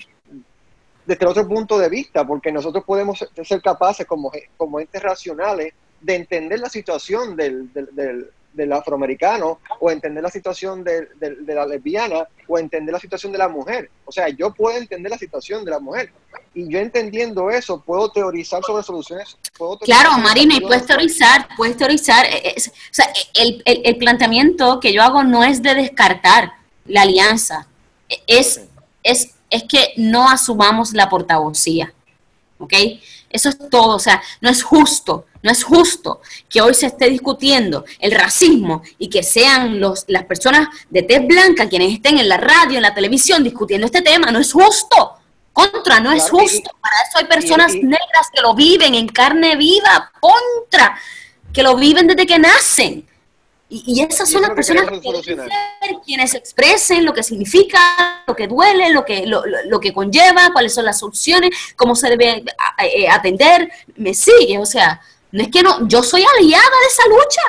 [1.06, 5.74] desde otro punto de vista, porque nosotros podemos ser capaces como entes racionales
[6.06, 11.08] de entender la situación del, del, del, afroamericano o entender la situación de,
[11.48, 13.90] la lesbiana o entender la situación de la mujer.
[14.06, 16.12] O sea, yo puedo entender la situación de la mujer
[16.54, 19.38] y yo entendiendo eso puedo teorizar sobre soluciones.
[19.82, 22.26] claro, Marina, y puedes teorizar, puedes teorizar.
[22.26, 26.54] Eh, o sea, el, el, el, planteamiento que yo hago no es de descartar
[26.86, 27.68] la alianza,
[28.28, 28.62] es,
[29.04, 31.94] es es que no asumamos la portavocía.
[32.58, 32.74] ¿Ok?
[33.30, 33.96] Eso es todo.
[33.96, 38.82] O sea, no es justo, no es justo que hoy se esté discutiendo el racismo
[38.98, 42.82] y que sean los, las personas de tez blanca quienes estén en la radio, en
[42.82, 44.32] la televisión discutiendo este tema.
[44.32, 45.20] No es justo.
[45.54, 46.72] Contra, no es justo.
[46.82, 50.12] Para eso hay personas negras que lo viven en carne viva.
[50.20, 50.98] Contra,
[51.54, 53.08] que lo viven desde que nacen.
[53.68, 55.50] Y, esas son las personas que ser
[56.06, 60.74] quienes expresen lo que significa, lo que duele, lo que, lo, lo, que conlleva, cuáles
[60.74, 62.44] son las soluciones, cómo se debe
[62.78, 63.72] eh, atender.
[63.96, 65.02] Me sigue, o sea,
[65.36, 67.42] no es que no, yo soy aliada de esa lucha,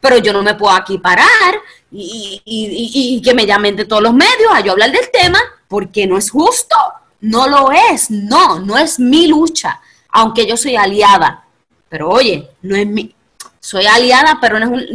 [0.00, 1.54] pero yo no me puedo aquí parar
[1.92, 6.18] y, que me llamen de todos los medios a yo hablar del tema, porque no
[6.18, 6.74] es justo,
[7.20, 11.44] no lo es, no, no es mi lucha, aunque yo soy aliada.
[11.88, 13.14] Pero oye, no es mi,
[13.60, 14.88] soy aliada, pero no es,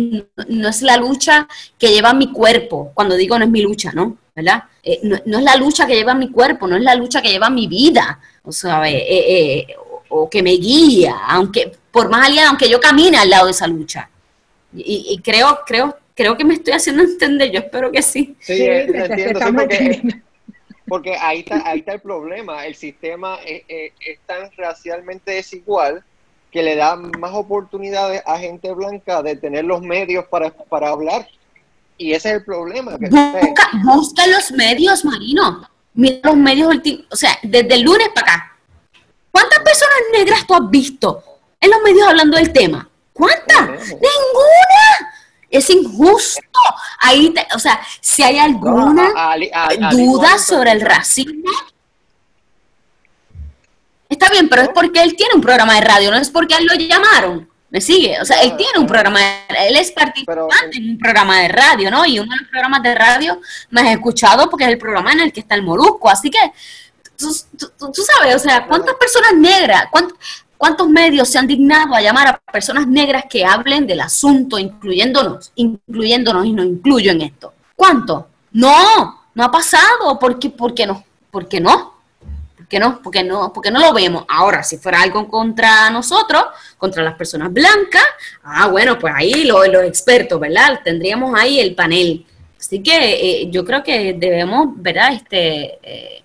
[0.50, 1.48] no es la lucha
[1.80, 2.92] que lleva mi cuerpo.
[2.94, 4.18] Cuando digo no es mi lucha, ¿no?
[4.36, 4.66] ¿Verdad?
[4.84, 7.50] Eh, no, es la lucha que lleva mi cuerpo, no es la lucha que lleva
[7.50, 9.68] mi vida, o sea, eh, eh,
[10.10, 13.66] o que me guía, aunque por más aliada, aunque yo camine al lado de esa
[13.66, 14.08] lucha.
[14.72, 18.36] Y, creo, creo, creo que me estoy haciendo entender, yo espero que sí.
[18.40, 20.22] Sí, entiendo, porque,
[20.88, 26.04] porque, ahí está, ahí está el problema, el sistema es tan racialmente desigual
[26.52, 31.28] que le da más oportunidades a gente blanca de tener los medios para, para hablar.
[31.98, 33.00] Y ese es el problema.
[33.00, 35.68] Que busca, busca los medios, Marino.
[35.96, 36.78] Mira los medios,
[37.10, 38.58] o sea, desde el lunes para acá.
[39.32, 41.24] ¿Cuántas personas negras tú has visto
[41.60, 42.90] en los medios hablando del tema?
[43.14, 43.70] ¿Cuántas?
[43.70, 45.14] Ninguna.
[45.50, 46.42] Es injusto.
[47.00, 49.12] Ahí, o sea, si hay alguna
[49.92, 51.52] duda sobre el racismo,
[54.10, 56.66] Está bien, pero es porque él tiene un programa de radio, no es porque él
[56.66, 57.50] lo llamaron.
[57.70, 58.18] ¿Me sigue?
[58.22, 62.06] O sea, él tiene un programa, él es participante en un programa de radio, ¿no?
[62.06, 63.42] Y uno de los programas de radio
[63.72, 66.10] más escuchado porque es el programa en el que está el Molusco.
[66.10, 66.40] Así que,
[67.18, 67.28] tú,
[67.94, 69.88] sabes, o sea, ¿cuántas personas negras,
[70.58, 75.52] cuántos, medios se han dignado a llamar a personas negras que hablen del asunto, incluyéndonos,
[75.56, 77.54] incluyéndonos y nos incluyo en esto?
[77.76, 78.28] ¿Cuánto?
[78.52, 80.18] No, no ha pasado.
[80.20, 81.04] ¿Por qué, por qué no?
[81.30, 81.98] ¿Por qué no?
[82.68, 83.02] qué no?
[83.02, 84.26] Porque no, porque no lo vemos.
[84.28, 86.46] Ahora, si fuera algo contra nosotros,
[86.78, 88.04] contra las personas blancas,
[88.44, 90.82] ah, bueno, pues ahí los, los expertos, ¿verdad?
[90.84, 92.26] Tendríamos ahí el panel.
[92.60, 95.14] Así que eh, yo creo que debemos, ¿verdad?
[95.14, 96.24] Este, eh,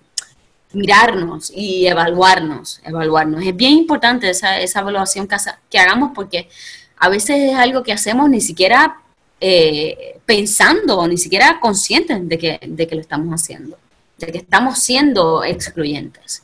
[0.73, 3.45] mirarnos y evaluarnos, evaluarnos.
[3.45, 5.35] Es bien importante esa, esa evaluación que,
[5.69, 6.49] que hagamos porque
[6.97, 8.97] a veces es algo que hacemos ni siquiera
[9.39, 13.77] eh, pensando, ni siquiera conscientes de que, de que lo estamos haciendo
[14.17, 16.43] de que estamos siendo excluyentes.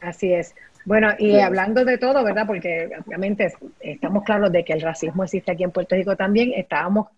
[0.00, 0.54] Así es.
[0.84, 2.46] Bueno, y hablando de todo, ¿verdad?
[2.46, 6.52] Porque obviamente estamos claros de que el racismo existe aquí en Puerto Rico también.
[6.54, 7.08] Estábamos,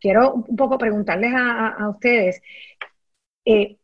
[0.00, 2.40] quiero un poco preguntarles a, ustedes,
[3.44, 3.76] eh,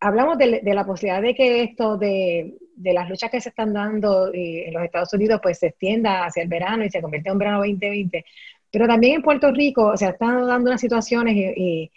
[0.00, 4.68] hablamos de, la posibilidad de que esto de, las luchas que se están dando eh,
[4.68, 7.38] en los Estados Unidos pues se extienda hacia el verano y se convierta en un
[7.38, 8.24] verano 2020,
[8.70, 11.90] pero también en Puerto Rico se están dando unas situaciones y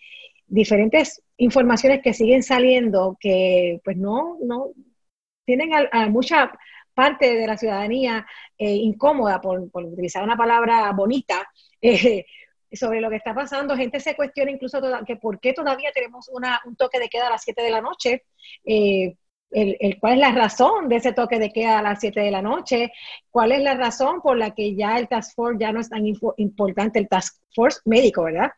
[0.48, 4.72] diferentes informaciones que siguen saliendo que pues no, no
[5.46, 6.52] tienen a, mucha
[6.94, 8.26] parte de la ciudadanía
[8.58, 11.50] eh, incómoda, por, utilizar una palabra bonita,
[11.82, 12.26] eh,
[12.72, 13.76] sobre lo que está pasando.
[13.76, 17.32] Gente se cuestiona incluso que por qué todavía tenemos una, un toque de queda a
[17.32, 18.24] las 7 de la noche.
[18.66, 19.16] Eh,
[19.52, 22.42] el, cuál es la razón de ese toque de queda a las 7 de la
[22.42, 22.94] noche,
[23.30, 26.06] cuál es la razón por la que ya el Task Force ya no es tan
[26.38, 28.52] importante, el Task Force médico, ¿verdad?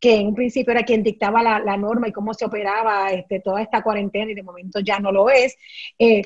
[0.00, 3.62] que en un principio era quien dictaba la, norma y cómo se operaba este, toda
[3.62, 5.56] esta cuarentena y de momento ya no lo es.
[5.98, 6.22] Eh,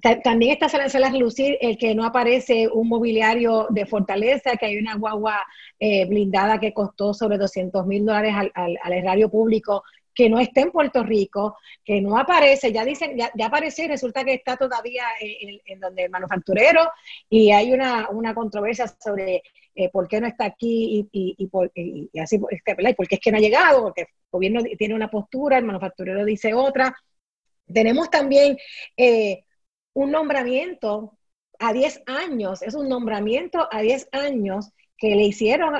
[0.00, 4.78] también está saliendo a relucir el que no aparece un mobiliario de fortaleza, que hay
[4.78, 5.40] una guagua
[5.78, 9.82] eh, blindada que costó sobre 200 mil dólares al, al, erario público,
[10.14, 14.24] que no está en Puerto Rico, que no aparece, ya dicen, ya, apareció y resulta
[14.24, 16.90] que está todavía en, en donde el manufacturero.
[17.28, 19.42] Y hay una, una controversia sobre
[19.74, 23.14] eh, por qué no está aquí y, y, por, y, así, este, ¿y por qué
[23.14, 26.92] es que no ha llegado, porque el gobierno tiene una postura, el manufacturero dice otra.
[27.72, 28.56] Tenemos también
[28.96, 29.44] eh,
[29.98, 31.18] un nombramiento
[31.58, 35.74] a 10 años, es un nombramiento a 10 años que le hicieron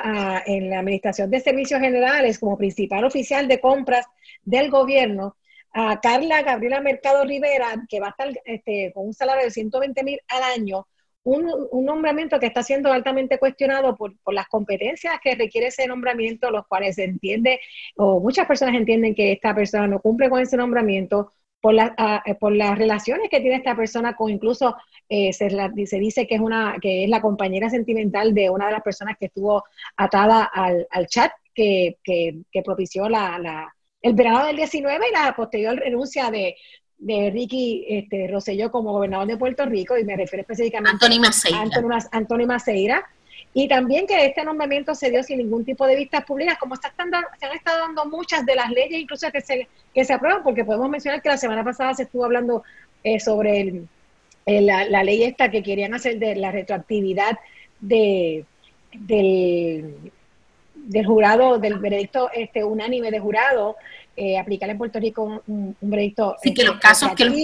[0.46, 4.06] en la Administración de Servicios Generales como principal oficial de compras
[4.42, 5.36] del gobierno
[5.72, 10.02] a Carla Gabriela Mercado Rivera, que va a estar este, con un salario de 120
[10.02, 10.88] mil al año.
[11.22, 16.66] Un, nombramiento que está siendo altamente cuestionado por, las competencias que requiere ese nombramiento, los
[16.66, 17.60] cuales se entiende,
[17.96, 22.34] o muchas personas entienden que esta persona no cumple con ese nombramiento, por, ah, eh,
[22.34, 24.76] por las relaciones que tiene esta persona con incluso
[25.08, 25.48] eh, se,
[25.98, 29.26] dice que es una que es la compañera sentimental de una de las personas que
[29.26, 29.64] estuvo
[29.96, 31.96] atada al, chat que,
[32.64, 36.56] propició la, el verano del 19 y la posterior renuncia de,
[36.98, 40.98] de Ricky este, Rosselló como gobernador de Puerto Rico, y me refiero específicamente a
[42.12, 43.08] Anthony Maceira.
[43.54, 46.88] Y también que este nombramiento se dio sin ningún tipo de vistas públicas, como se,
[46.88, 50.42] están se han estado dando muchas de las leyes, incluso que se, que se aprueban,
[50.42, 52.62] porque podemos mencionar que la semana pasada se estuvo hablando
[53.02, 53.82] eh, sobre
[54.46, 57.38] la, ley esta que querían hacer de la retroactividad
[57.80, 58.44] de,
[58.92, 60.12] del,
[60.74, 63.76] del jurado, del veredicto este, unánime de jurado,
[64.16, 66.36] eh, aplicar en Puerto Rico un, un veredicto.
[66.42, 67.36] Sí, que los este, casos, que los,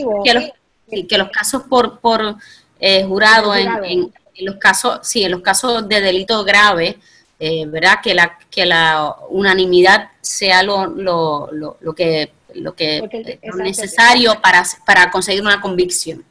[1.08, 2.36] que los, casos por, por
[2.80, 6.96] eh, jurado, En, los casos, sí, en los casos de delito grave,
[7.38, 7.98] eh, ¿verdad?
[8.02, 14.64] Que la, que la unanimidad sea lo, lo, lo, que lo que es necesario para,
[14.86, 16.24] para conseguir una convicción.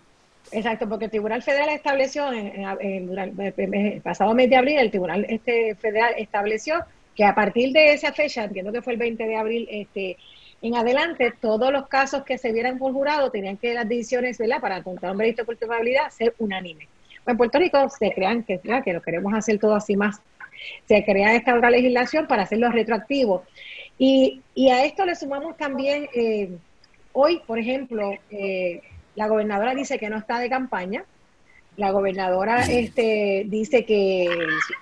[0.52, 5.76] Exacto, porque el Tribunal Federal estableció, en, el pasado mes de abril, el Tribunal este
[5.76, 6.86] Federal estableció
[7.16, 10.18] que a partir de esa fecha, entiendo que fue el 20 de abril, este,
[10.62, 14.62] en adelante, todos los casos que se vieran por jurado tenían que las decisiones, ¿verdad?
[14.62, 16.88] Para contar un veredicto de culpabilidad, ser unánime.
[17.26, 20.22] En Puerto Rico se crean que, que lo queremos hacer todo así más.
[20.88, 23.44] Se crea esta otra legislación para hacerlo retroactivo.
[23.98, 26.50] Y, y a esto le sumamos también, eh,
[27.12, 28.82] hoy, por ejemplo, eh,
[29.16, 31.06] la gobernadora dice que no está de campaña,
[31.78, 34.28] la gobernadora este, dice que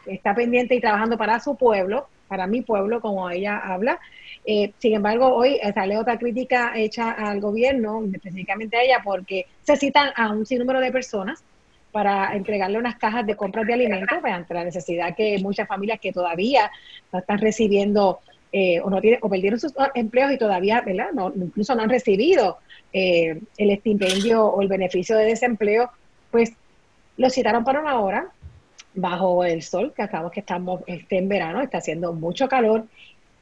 [0.08, 4.00] está pendiente y trabajando para su pueblo, para mi pueblo, como ella habla.
[4.46, 9.78] Eh, sin embargo, hoy sale otra crítica hecha al gobierno, específicamente a ella, porque se
[9.78, 11.44] citan a un sinnúmero de personas
[11.92, 16.00] para entregarle unas cajas de compras de alimentos, pues, ante la necesidad que muchas familias
[16.00, 16.72] que todavía
[17.12, 18.20] no están recibiendo
[18.54, 21.12] eh, o no tienen, o perdieron sus empleos y todavía, ¿verdad?
[21.14, 22.58] No, incluso no han recibido
[22.92, 25.90] eh, el estipendio o el beneficio de desempleo
[26.32, 26.54] pues
[27.18, 28.32] lo citaron para una hora
[28.94, 32.86] bajo el sol, que acabamos que estamos este, en verano, está haciendo mucho calor.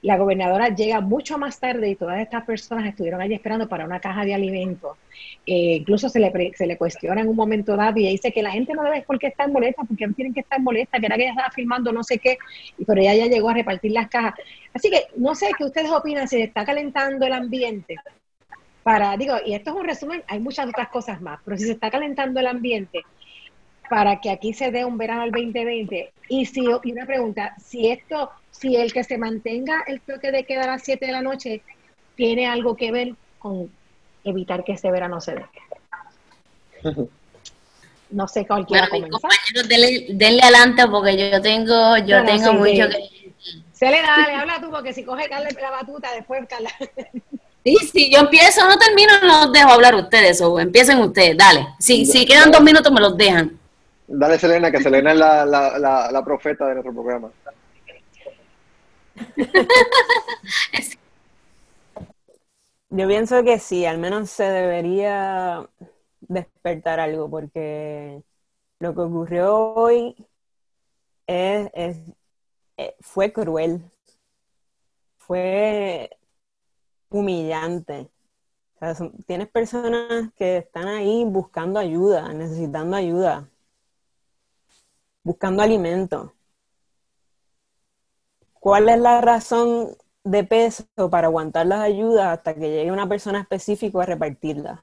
[0.02, 4.00] La gobernadora llega mucho más tarde y todas estas personas estuvieron allí esperando para una
[4.00, 4.98] caja de alimentos.
[5.46, 8.52] Eh, incluso se le, se le cuestiona en un momento dado y dice que la
[8.52, 11.24] gente no debe por qué estar molesta, porque tienen que estar molesta, que era que
[11.24, 12.38] ella estaba filmando no sé qué,
[12.88, 14.36] pero ella ya llegó a repartir las cajas.
[14.74, 17.96] Así que no sé qué ustedes opinan, si está calentando el ambiente
[18.84, 21.74] para, digo, y esto es un resumen, hay muchas otras cosas más, pero si se
[21.74, 23.04] está calentando el ambiente,
[23.90, 26.14] para que aquí se dé un verano al 2020.
[26.30, 30.44] Y si y una pregunta, si esto, si el que se mantenga el toque de
[30.44, 31.62] queda a las 7 de la noche
[32.16, 33.72] tiene algo que ver con
[34.24, 35.46] evitar que este verano se dé.
[38.12, 39.22] No sé cuál quiera comenzar.
[39.22, 39.68] Compañeros,
[40.18, 43.34] denle, adelante porque yo tengo, yo tengo mucho que...
[43.72, 46.72] Se le da, habla tú, porque si coge Carla la batuta, después Carla...
[47.64, 51.68] Sí, sí, yo empiezo, no termino, no los dejo hablar ustedes, o empiecen ustedes, dale.
[51.78, 53.60] Si, si quedan dos minutos, me los dejan.
[54.08, 57.30] Dale, Selena, que Selena es la, la, la, profeta de nuestro programa.
[62.92, 65.70] Yo pienso que sí, al menos se debería
[66.22, 68.24] despertar algo, porque
[68.80, 70.16] lo que ocurrió hoy
[71.28, 71.70] es,
[72.78, 73.84] eh, fue cruel,
[75.18, 76.10] fue
[77.10, 78.10] humillante.
[79.28, 83.50] tienes personas que están ahí buscando ayuda, necesitando ayuda
[85.24, 86.34] buscando alimento.
[88.60, 93.42] ¿Cuál es la razón de peso para aguantar las ayudas hasta que llegue una persona
[93.42, 94.82] específica a repartirlas?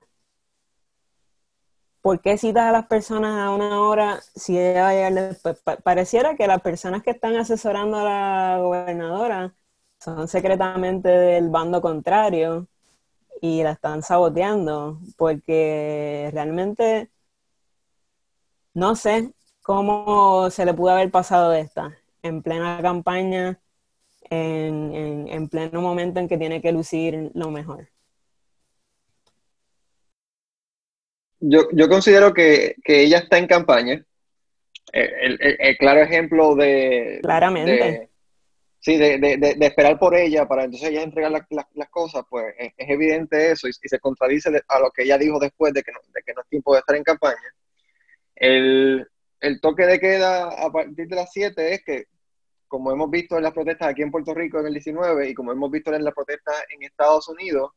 [2.01, 5.61] ¿Por qué citas a las personas a una hora si ella va a llegar después?
[5.83, 9.55] pareciera que las personas que están asesorando a la gobernadora
[10.01, 12.69] son secretamente del bando contrario
[13.41, 17.11] y la están saboteando, porque realmente,
[18.75, 19.33] no sé,
[19.67, 21.99] ¿Cómo se le pudo haber pasado esta?
[22.23, 23.61] En plena campaña,
[24.31, 27.89] en, pleno momento en que tiene que lucir lo mejor.
[31.41, 34.05] Yo, considero que, ella está en campaña.
[34.93, 37.21] El, claro ejemplo de...
[37.23, 38.11] Claramente.
[38.79, 43.69] sí, de, esperar por ella para entonces ella entregar las cosas, pues es, evidente eso
[43.69, 46.43] y, se contradice a lo que ella dijo después de que no, de que no
[46.43, 47.37] es tiempo de estar en campaña.
[48.35, 49.07] El,
[49.41, 52.07] el toque de queda a partir de las 7 es que,
[52.69, 55.53] como hemos visto en las protestas aquí en Puerto Rico en el 19 y como
[55.53, 57.73] hemos visto en las protestas en Estados Unidos,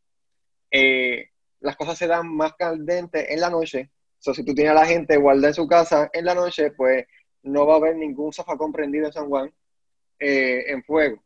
[0.72, 3.90] eh, las cosas se dan más candentes en la noche.
[4.26, 7.06] O si tú tienes a la gente guardada en su casa en la noche, pues
[7.44, 9.54] no va a haber ningún zafacón prendido en San Juan
[10.20, 11.24] eh, en fuego.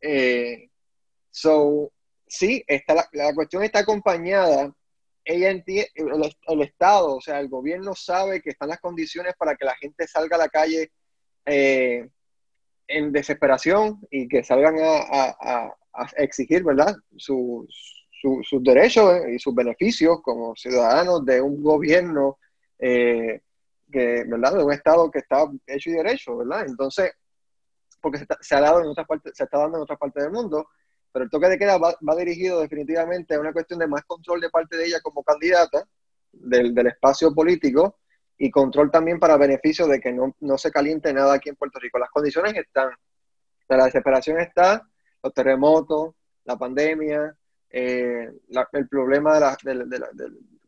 [0.00, 0.70] Eh,
[1.30, 1.92] so,
[2.26, 4.72] sí, está la, cuestión está acompañada
[5.24, 9.64] ella entiende, el, Estado, o sea, el gobierno sabe que están las condiciones para que
[9.64, 10.92] la gente salga a la calle
[12.88, 15.74] en desesperación y que salgan a,
[16.18, 17.68] exigir, ¿verdad?, sus
[18.60, 22.38] derechos y sus beneficios como ciudadanos de un gobierno,
[22.78, 23.40] eh,
[23.90, 26.66] que, ¿verdad?, de un Estado que está hecho y derecho, ¿verdad?
[26.66, 27.12] Entonces,
[28.00, 30.68] porque se, ha dado en otras partes, se está dando en otras partes del mundo,
[31.12, 34.50] pero el toque de queda va, dirigido definitivamente a una cuestión de más control de
[34.50, 35.88] parte de ella como candidata
[36.30, 37.96] del, espacio político
[38.38, 41.98] y control también para beneficio de que no, se caliente nada aquí en Puerto Rico.
[41.98, 42.90] Las condiciones están,
[43.68, 44.86] la desesperación está,
[45.22, 47.34] los terremotos, la pandemia,
[47.70, 48.30] eh,
[48.72, 50.08] el problema de la,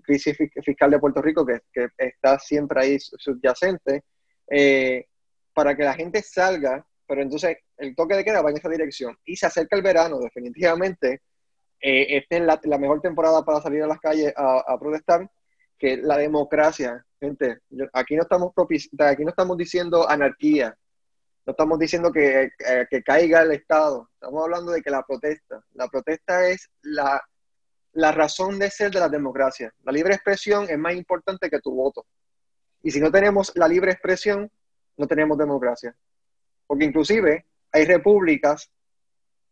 [0.03, 1.61] crisis fiscal de Puerto Rico que,
[1.99, 4.05] está siempre ahí subyacente,
[4.51, 5.07] eh,
[5.53, 9.17] para que la gente salga pero entonces el toque de queda va en esa dirección.
[9.25, 11.23] Y se acerca el verano, definitivamente.
[11.81, 15.29] Eh, esta es la, mejor temporada para salir a las calles a, protestar,
[15.79, 17.61] que la democracia, gente,
[17.93, 18.53] aquí no estamos
[18.99, 20.77] aquí no estamos diciendo anarquía,
[21.47, 25.65] no estamos diciendo que, eh, que, caiga el Estado, estamos hablando de que la protesta,
[25.73, 27.23] la protesta es la,
[27.93, 29.73] la razón de ser de la democracia.
[29.85, 32.07] La libre expresión es más importante que tu voto.
[32.83, 34.51] Y si no tenemos la libre expresión,
[34.97, 35.97] no tenemos democracia.
[36.67, 38.71] Porque inclusive hay repúblicas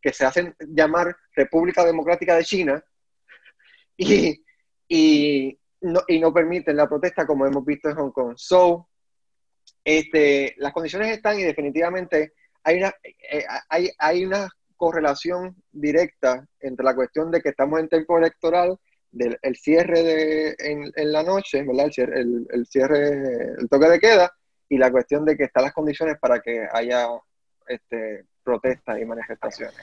[0.01, 2.85] que se hacen llamar República Democrática de China
[4.89, 8.35] y, no, y no permiten la protesta como hemos visto en Hong Kong.
[8.37, 8.89] So,
[9.85, 16.85] este, las condiciones están y definitivamente hay una, eh, hay, hay una correlación directa entre
[16.85, 18.77] la cuestión de que estamos en tiempo electoral,
[19.11, 21.87] del el cierre de, en, en la noche, ¿verdad?
[21.87, 24.33] El cierre, el cierre, el toque de queda,
[24.69, 27.07] y la cuestión de que están las condiciones para que haya
[27.69, 29.77] este, protestas y manifestaciones.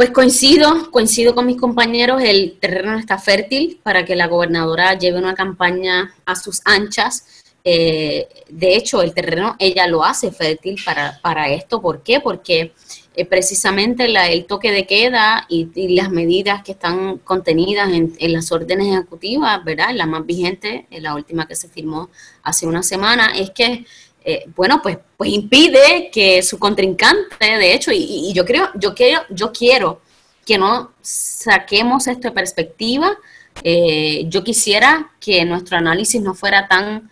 [0.00, 5.18] Pues coincido, coincido con mis compañeros, el terreno está fértil para que la gobernadora lleve
[5.18, 7.42] una campaña a sus anchas.
[7.64, 11.82] Eh, de hecho, el terreno ella lo hace fértil para, para esto.
[11.82, 12.18] ¿Por qué?
[12.18, 12.72] Porque
[13.14, 18.86] eh, precisamente el toque de queda y, las medidas que están contenidas en, las órdenes
[18.86, 19.90] ejecutivas, ¿verdad?
[19.92, 22.08] La más vigente, la última que se firmó
[22.42, 23.84] hace una semana, es que
[24.22, 29.22] eh, bueno, pues, pues impide que su contrincante, de hecho, y, yo creo, yo quiero,
[29.30, 30.00] yo quiero
[30.44, 33.16] que no saquemos esto de perspectiva.
[33.62, 37.10] Eh, yo quisiera que nuestro análisis no fuera tan,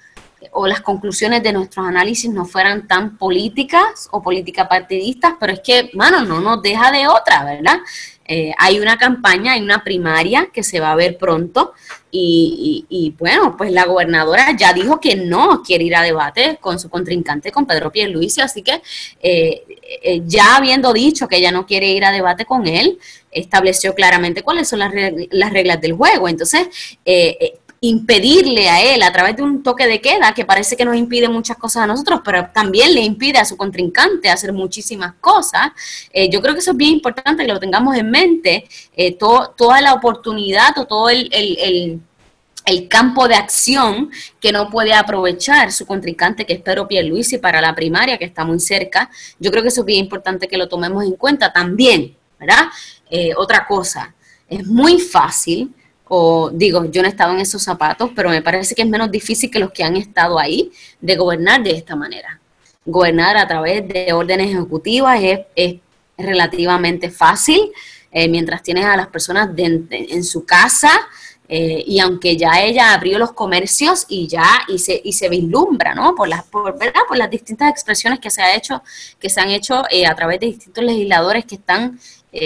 [0.53, 5.61] o las conclusiones de nuestros análisis no fueran tan políticas o política partidistas, pero es
[5.61, 7.79] que, mano, no nos deja de otra, ¿verdad?
[8.31, 11.73] Eh, hay una campaña, hay una primaria que se va a ver pronto
[12.11, 16.91] y, bueno, pues la gobernadora ya dijo que no quiere ir a debate con su
[16.91, 18.83] contrincante, con Pedro Pierluisi, así que
[19.21, 19.63] eh,
[20.03, 22.99] eh, ya habiendo dicho que ella no quiere ir a debate con él,
[23.31, 26.29] estableció claramente cuáles son las reglas del juego.
[26.29, 26.69] Entonces,
[27.81, 31.29] impedirle a él a través de un toque de queda que parece que nos impide
[31.29, 35.71] muchas cosas a nosotros, pero también le impide a su contrincante hacer muchísimas cosas.
[36.13, 39.81] Eh, yo creo que eso es bien importante que lo tengamos en mente, eh, toda
[39.81, 42.03] la oportunidad o todo el,
[42.89, 44.11] campo de acción
[44.41, 48.45] que no puede aprovechar su contrincante, que es Pedro Pierluisi, para la primaria, que está
[48.45, 49.09] muy cerca.
[49.39, 52.67] Yo creo que eso es bien importante que lo tomemos en cuenta también, ¿verdad?
[53.11, 54.15] Eh, otra cosa,
[54.49, 55.73] es muy fácil
[56.09, 59.11] o digo, yo no he estado en esos zapatos, pero me parece que es menos
[59.11, 62.41] difícil que los que han estado ahí de gobernar de esta manera.
[62.85, 65.21] Gobernar a través de órdenes ejecutivas
[65.55, 65.77] es,
[66.21, 67.71] relativamente fácil,
[68.11, 70.91] eh, mientras tienes a las personas en su casa,
[71.51, 75.95] eh, y aunque ya ella abrió los comercios y ya y se, y se vislumbra,
[75.95, 76.15] ¿no?
[76.15, 77.01] Por las, por, ¿verdad?
[77.09, 78.83] por las distintas expresiones que se ha hecho,
[79.19, 81.99] que se han hecho eh, a través de distintos legisladores que están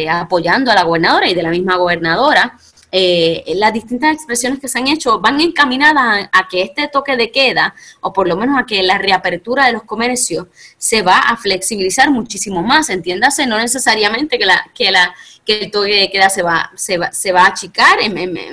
[0.08, 2.56] apoyando a la gobernadora y de la misma gobernadora,
[2.95, 7.30] eh, las distintas expresiones que se han hecho van encaminadas a, que este toque de
[7.30, 11.38] queda, o por lo menos a que la reapertura de los comercios se va a
[11.38, 12.90] flexibilizar muchísimo más.
[12.90, 15.14] Entiéndase, no necesariamente que, la, que, la,
[15.47, 18.12] que el toque de queda se va, se va, se va a achicar en,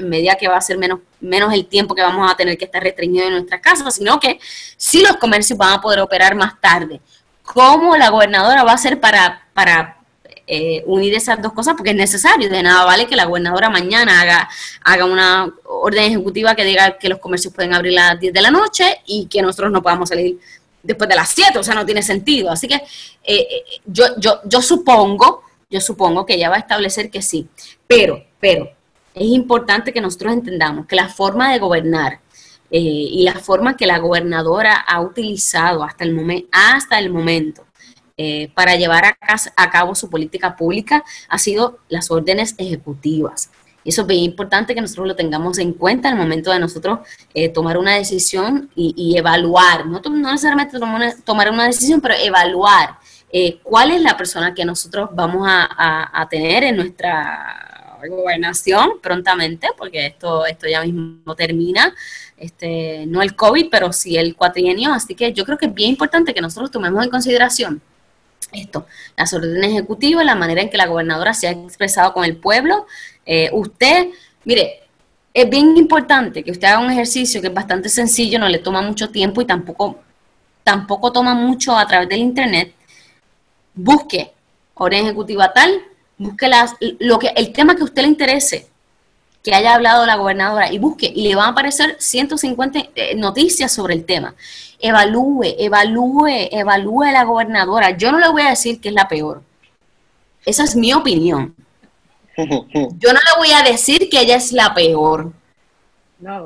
[0.09, 2.81] medida que va a ser menos, menos el tiempo que vamos a tener que estar
[2.81, 4.39] restringido en nuestras casas, sino que
[4.77, 7.01] sí los comercios van a poder operar más tarde.
[7.43, 9.98] ¿Cómo la gobernadora va a hacer para, para
[10.51, 12.49] eh, unir esas dos cosas porque es necesario.
[12.49, 14.49] De nada vale que la gobernadora mañana haga,
[14.83, 18.41] haga una orden ejecutiva que diga que los comercios pueden abrir a las 10 de
[18.41, 20.39] la noche y que nosotros no podamos salir
[20.81, 22.49] después de las 7, o sea, no tiene sentido.
[22.49, 22.81] Así que eh,
[23.23, 27.47] eh, yo, yo, yo supongo, yo supongo que ella va a establecer que sí,
[27.85, 28.71] pero, pero
[29.13, 32.21] es importante que nosotros entendamos que la forma de gobernar
[32.71, 37.65] y la forma que la gobernadora ha utilizado hasta el, momento hasta el momento
[38.21, 43.49] eh, para llevar a, cabo su política pública ha sido las órdenes ejecutivas.
[43.81, 46.99] Y eso es bien importante que nosotros lo tengamos en cuenta al momento de nosotros
[47.33, 50.77] eh, tomar una decisión y, evaluar, no, necesariamente
[51.23, 52.97] tomar una, decisión, pero evaluar
[53.31, 60.07] eh, cuál es la persona que nosotros vamos a, tener en nuestra gobernación prontamente, porque
[60.07, 61.95] esto, esto ya mismo termina,
[62.35, 65.91] este, no el COVID, pero sí el cuatrienio, así que yo creo que es bien
[65.91, 67.81] importante que nosotros tomemos en consideración
[68.51, 72.37] esto, las órdenes ejecutivas, la manera en que la gobernadora se ha expresado con el
[72.37, 72.87] pueblo.
[73.25, 74.07] Eh, usted,
[74.43, 74.81] mire,
[75.33, 78.81] es bien importante que usted haga un ejercicio que es bastante sencillo, no le toma
[78.81, 79.99] mucho tiempo y tampoco,
[80.63, 82.73] tampoco toma mucho a través del internet.
[83.75, 84.31] Busque
[84.73, 85.81] orden ejecutiva tal,
[86.17, 88.68] busque las, lo que, el tema que a usted le interese,
[89.49, 93.71] que haya hablado la gobernadora y busque y le van a aparecer 150 eh, noticias
[93.71, 94.35] sobre el tema.
[94.79, 97.97] Evalúe, evalúe, evalúe a la gobernadora.
[97.97, 99.41] Yo no le voy a decir que es la peor.
[100.45, 101.55] Esa es mi opinión.
[102.37, 105.33] Yo no le voy a decir que ella es la peor.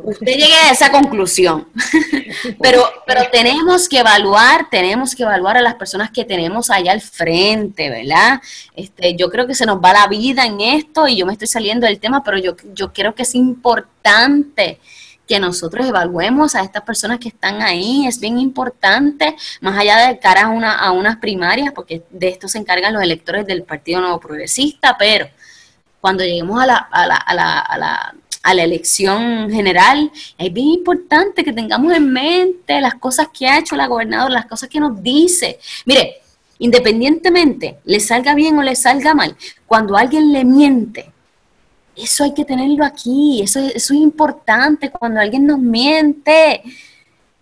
[0.04, 1.68] Usted llegue a esa conclusión.
[2.62, 7.02] pero, pero tenemos que evaluar, tenemos que evaluar a las personas que tenemos allá al
[7.02, 8.40] frente, ¿verdad?
[8.76, 11.48] Este, yo creo que se nos va la vida en esto y yo me estoy
[11.48, 14.80] saliendo del tema, pero yo, yo creo que es importante
[15.28, 20.20] que nosotros evaluemos a estas personas que están ahí, es bien importante, más allá de
[20.20, 24.02] cara a, una, a unas primarias, porque de esto se encargan los electores del Partido
[24.02, 25.28] Nuevo Progresista, pero
[26.00, 30.54] cuando lleguemos a la, a la, a la, a la a la elección general, es
[30.54, 34.70] bien importante que tengamos en mente las cosas que ha hecho la gobernadora, las cosas
[34.70, 35.60] que nos dice.
[35.86, 36.18] Mire,
[36.60, 39.36] independientemente le salga bien o le salga mal,
[39.66, 41.14] cuando alguien le miente,
[41.96, 46.62] eso hay que tenerlo aquí, eso, es importante cuando alguien nos miente.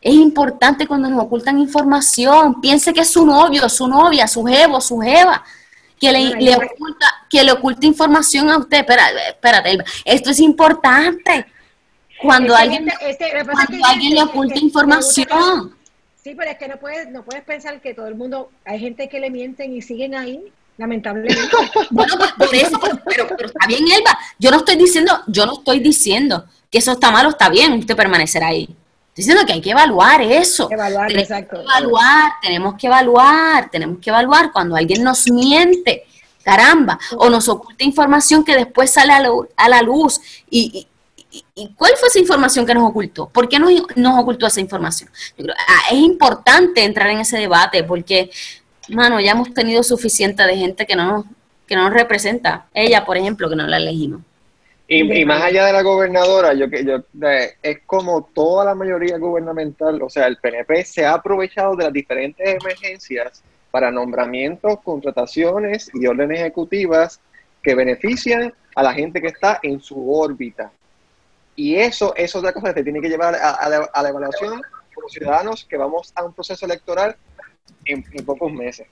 [0.02, 2.60] Es importante cuando nos ocultan información.
[2.60, 5.43] Piense que es su novio, su novia, su jevo, su jeva.
[6.02, 8.80] Que le, oculta, que le oculta información a usted.
[8.80, 11.45] Espérate, espérate, esto es importante.
[12.20, 12.91] Cuando alguien,
[13.52, 15.76] cuando alguien le oculta información.
[16.24, 19.10] Sí, pero es que no puedes, no puedes pensar que todo el mundo, hay gente
[19.10, 21.39] que le mienten y siguen ahí, lamentablemente.
[21.91, 24.18] bueno, pues, por eso, pero, pero, está bien, Elba.
[24.39, 27.95] Yo no estoy diciendo, yo no estoy diciendo que eso está malo, está bien, usted
[27.95, 28.76] permanecerá ahí.
[29.22, 30.67] Diciendo que hay que evaluar eso.
[30.72, 31.57] Evaluar, tenemos exacto.
[31.57, 36.07] Que evaluar, tenemos que evaluar, tenemos que evaluar cuando alguien nos miente,
[36.43, 40.19] caramba, o nos oculta información que después sale a la, luz
[40.49, 40.88] y,
[41.53, 43.30] ¿Y cuál fue esa información que nos ocultó?
[43.30, 45.11] ¿Por qué nos, nos ocultó esa información?
[45.67, 48.32] Ah, es importante entrar en ese debate porque,
[48.89, 51.26] mano, ya hemos tenido suficiente de gente que no nos,
[51.67, 52.65] que no nos representa.
[52.74, 54.22] Ella, por ejemplo, que no la elegimos.
[54.94, 56.98] Y, más allá de la gobernadora, yo que yo
[57.64, 61.94] es como toda la mayoría gubernamental, o sea, el PNP se ha aprovechado de las
[61.94, 67.22] diferentes emergencias para nombramientos, contrataciones y órdenes ejecutivas
[67.64, 70.74] que benefician a la gente que está en su órbita.
[71.56, 74.62] Y eso es otra cosa que te tiene que llevar a, la, evaluación
[74.94, 77.16] como ciudadanos que vamos a un proceso electoral
[77.86, 78.88] en, pocos meses.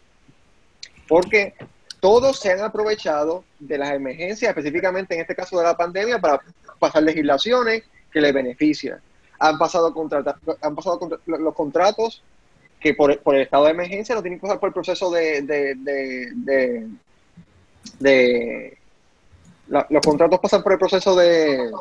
[1.10, 1.56] Porque
[2.00, 6.42] todos se han aprovechado de las emergencias, específicamente en este caso de la pandemia, para
[6.80, 9.00] pasar legislaciones que les benefician.
[9.40, 9.94] Han pasado,
[10.62, 12.22] han pasado los contratos
[12.80, 15.42] que por, el estado de emergencia no tienen que pasar por el proceso de...
[15.42, 16.88] de,
[18.00, 18.78] de,
[19.68, 21.72] los contratos pasan por el proceso de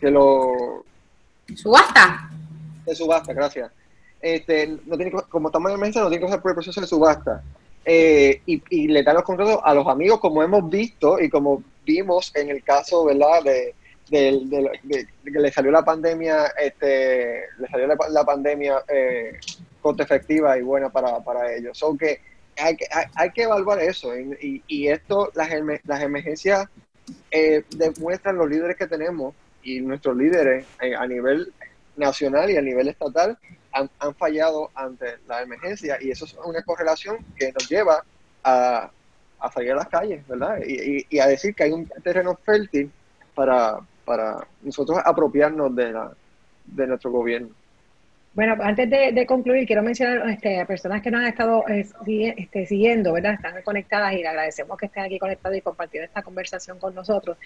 [0.00, 0.84] que lo...
[1.54, 2.28] ¿Subasta?
[2.84, 3.70] De subasta, gracias.
[4.20, 6.86] Este, no tiene, como estamos en emergencia, no tiene que pasar por el proceso de
[6.86, 7.42] subasta.
[7.84, 12.34] Eh, y, le dan los contratos a los amigos, como hemos visto y como vimos
[12.36, 13.42] en el caso, ¿verdad?
[13.42, 13.74] De,
[14.10, 19.38] que le salió la pandemia, este, le salió la, pandemia eh,
[19.80, 21.78] coste efectiva y buena para, para ellos.
[21.78, 22.20] So que
[22.58, 24.14] hay, que hay, que evaluar eso.
[24.16, 25.48] Y, y esto, las,
[25.84, 26.68] las emergencias
[27.30, 31.52] eh, demuestran los líderes que tenemos y nuestros líderes eh, a nivel
[31.96, 33.38] nacional y a nivel estatal
[33.72, 38.04] han, fallado ante la emergencia y eso es una correlación que nos lleva
[38.44, 38.90] a,
[39.52, 40.58] salir a las calles, ¿verdad?
[40.64, 42.90] Y, a decir que hay un terreno fértil
[43.34, 46.12] para, para nosotros apropiarnos de, la,
[46.66, 47.50] de nuestro gobierno.
[48.34, 51.84] Bueno, antes de, concluir, quiero mencionar este, a personas que nos han estado eh,
[52.38, 53.34] este, siguiendo, ¿verdad?
[53.34, 57.36] Están conectadas y le agradecemos que estén aquí conectados y compartiendo esta conversación con nosotros.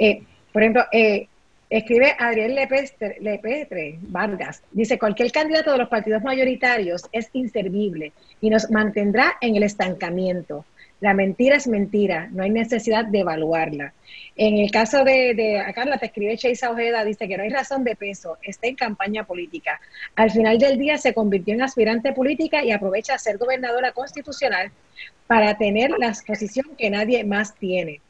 [0.00, 1.28] Eh, por ejemplo, eh,
[1.72, 4.62] Escribe Adriel Lepetre, Vargas.
[4.72, 8.12] Dice, cualquier candidato de los partidos mayoritarios es inservible
[8.42, 10.66] y nos mantendrá en el estancamiento.
[11.00, 13.94] La mentira es mentira, no hay necesidad de evaluarla.
[14.36, 17.84] En el caso de, de Carla, te escribe Chase Ojeda, dice que no hay razón
[17.84, 19.80] de peso, está en campaña política.
[20.14, 24.70] Al final del día se convirtió en aspirante política y aprovecha a ser gobernadora constitucional
[25.26, 28.02] para tener la posición que nadie más tiene.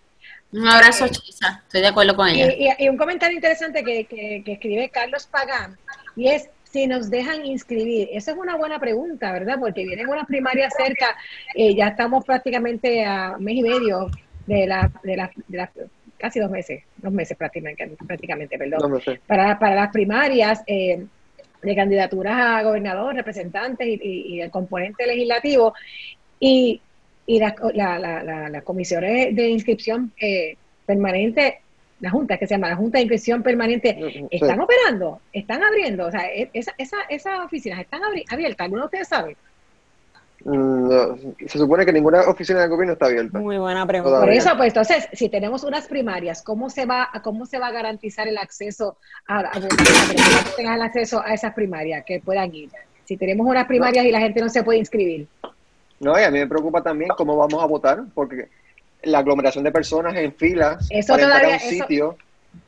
[0.53, 1.62] Un abrazo, Chisa.
[1.64, 2.76] Estoy de acuerdo con ella.
[2.78, 5.78] Y, un comentario interesante que, que, escribe Carlos Pagán,
[6.14, 8.09] y es si nos dejan inscribir.
[8.12, 9.59] Esa es una buena pregunta, ¿verdad?
[9.59, 11.16] Porque vienen unas primarias cerca,
[11.55, 14.11] eh, ya estamos prácticamente a un mes y medio
[14.46, 15.68] de la, de la, de
[16.16, 21.05] casi dos meses, dos meses prácticamente, prácticamente perdón, para, para las primarias eh,
[21.62, 25.74] de candidaturas a gobernador, representantes y, y, y el componente legislativo.
[26.40, 26.80] Y
[27.26, 31.60] y las la, la, la, comisiones de inscripción eh, permanente,
[32.00, 35.62] la Junta, que se llama la Junta de Inscripción Permanente, mm, mm, están operando, están
[35.62, 39.36] abriendo, o sea, e, esa, esa, esas oficinas están abiertas, ¿alguno de ustedes sabe?
[40.44, 40.90] Mm,
[41.46, 43.38] se supone que ninguna oficina del gobierno está abierta.
[43.38, 44.20] Muy buena pregunta.
[44.20, 47.72] Por eso, pues entonces, si tenemos unas primarias, ¿cómo se va, cómo se va a
[47.72, 48.96] garantizar el acceso
[49.28, 49.52] a, a,
[50.58, 52.70] el acceso a esas primarias, que puedan ir?
[53.04, 55.28] Si tenemos unas primarias y la gente no se puede inscribir.
[56.03, 58.48] No, y a mí me preocupa también cómo vamos a votar, porque
[59.05, 62.16] la aglomeración de personas en filas eso para todavía, un sitio.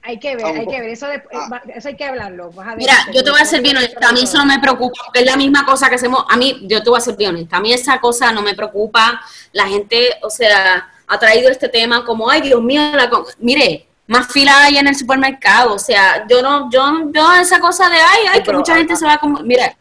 [0.02, 1.62] Hay que ver, hay que ver, eso, ah.
[1.74, 2.52] eso hay que hablarlo.
[2.76, 5.26] Mira, yo te voy a ser bien honesta, a mí eso no me preocupa, es
[5.26, 7.60] la misma cosa que hacemos, a mí, yo te voy a ser bien honesta, a
[7.60, 9.20] mí esa cosa no me preocupa,
[9.52, 13.10] la gente, o sea, ha traído este tema como, ay, Dios mío, la
[13.40, 17.90] mire, más fila hay en el supermercado, o sea, yo no, yo, yo esa cosa
[17.90, 19.76] de, ay, ay, que mucha gente se va como, mira,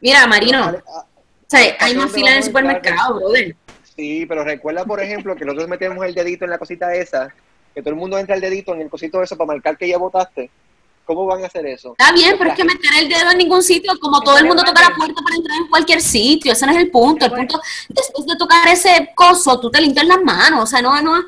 [0.00, 0.72] mira, Marino,
[1.46, 3.56] sea, hay más fila en el supermercado, brother.
[3.96, 7.32] Sí, pero recuerda, por ejemplo, que nosotros metemos el dedito en la cosita esa,
[7.74, 9.96] que todo el mundo entra el dedito en el cosito eso para marcar que ya
[9.96, 10.50] votaste.
[11.06, 11.94] ¿Cómo van a hacer eso?
[11.96, 14.64] Está bien, pero es que meter el dedo en ningún sitio, como todo el mundo
[14.64, 17.24] toca la puerta para entrar en cualquier sitio, ese no es el punto.
[17.24, 21.00] El punto, después de tocar ese coso, tú te limpias las manos, o sea, no,
[21.00, 21.22] no,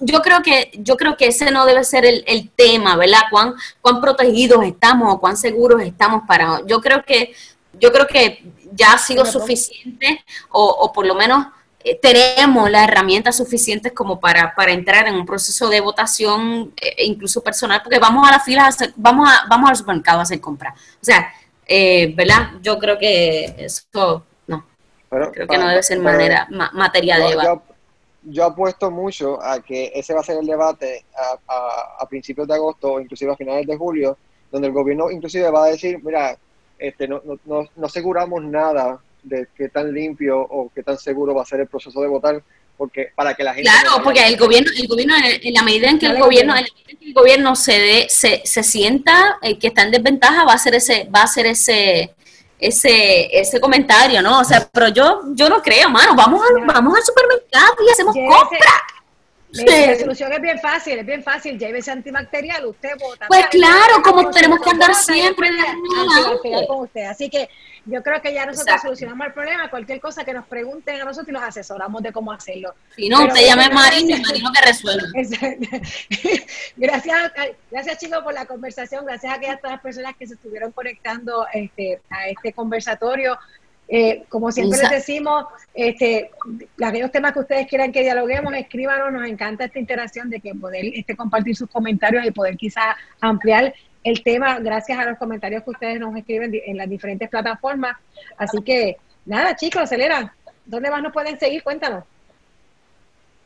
[0.00, 3.22] yo creo que, yo creo que ese no debe ser el, el tema, ¿verdad?
[3.30, 7.34] Cuán, cuán protegidos estamos o cuán seguros estamos para, yo creo que,
[7.80, 8.44] yo creo que
[8.74, 11.46] ya ha sido suficiente o, por lo menos
[11.84, 17.04] eh, tenemos las herramientas suficientes como para, para entrar en un proceso de votación, eh,
[17.04, 20.74] incluso personal, porque vamos a la fila, vamos, a, vamos al supermercado a hacer compras.
[21.00, 21.32] O sea,
[21.66, 22.52] eh, ¿verdad?
[22.62, 24.64] Yo creo que eso, no,
[25.08, 27.62] creo que no debe ser manera, materia de debate.
[28.24, 31.04] Yo, apuesto mucho a que ese va a ser el debate
[31.48, 34.16] a, a, principios de agosto o inclusive a finales de julio,
[34.52, 36.38] donde el gobierno inclusive va a decir, mira,
[36.82, 41.42] este, no, no, no aseguramos nada de qué tan limpio o qué tan seguro va
[41.42, 42.42] a ser el proceso de votar,
[42.76, 43.70] porque para que la gente...
[43.70, 47.06] Claro, porque el gobierno, el gobierno en la medida en que el gobierno, en que
[47.06, 50.74] el gobierno se, de, se, se sienta eh, que está en desventaja, va a ser
[50.74, 52.14] ese, va a ser ese
[52.62, 54.38] ese, ese comentario, ¿no?
[54.38, 58.14] O sea, pero yo, yo no creo, mano, vamos al, vamos al supermercado y hacemos
[58.14, 58.82] compras.
[59.52, 61.58] La solución es bien fácil, es bien fácil.
[61.58, 63.26] Llévese antibacterial, usted vota.
[63.28, 65.50] Pues claro, como tenemos que andar siempre
[66.66, 67.04] con usted.
[67.04, 67.48] Así que
[67.84, 69.68] yo creo que ya nosotros solucionamos el problema.
[69.68, 72.74] Cualquier cosa que nos pregunten a nosotros y los asesoramos de cómo hacerlo.
[72.96, 75.08] Si no, usted llame a Marino y Marino que resuelva.
[76.76, 77.32] gracias,
[77.70, 79.04] gracias chicos por la conversación.
[79.04, 83.38] Gracias a aquellas todas las personas que se estuvieron conectando este, a este conversatorio.
[83.94, 86.30] Eh, como siempre les decimos, este,
[86.82, 90.86] aquellos temas que ustedes quieran que dialoguemos, escríbanos, nos encanta esta interacción de que poder
[90.94, 95.70] este, compartir sus comentarios y poder quizás ampliar el tema gracias a los comentarios que
[95.72, 97.98] ustedes nos escriben en las diferentes plataformas.
[98.38, 100.34] Así que, nada, chicos, acelera.
[100.64, 101.62] ¿Dónde más nos pueden seguir?
[101.62, 102.04] Cuéntanos.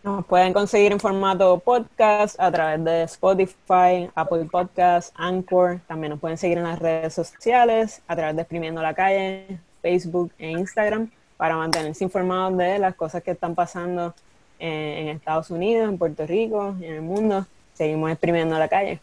[0.05, 5.80] Nos pueden conseguir en formato podcast a través de Spotify, Apple Podcasts, Anchor.
[5.88, 10.32] También nos pueden seguir en las redes sociales a través de Exprimiendo la Calle, Facebook
[10.37, 14.14] e Instagram para mantenerse informados de las cosas que están pasando
[14.59, 17.47] en, Estados Unidos, en Puerto Rico, en el mundo.
[17.74, 18.99] Seguimos exprimiendo la calle.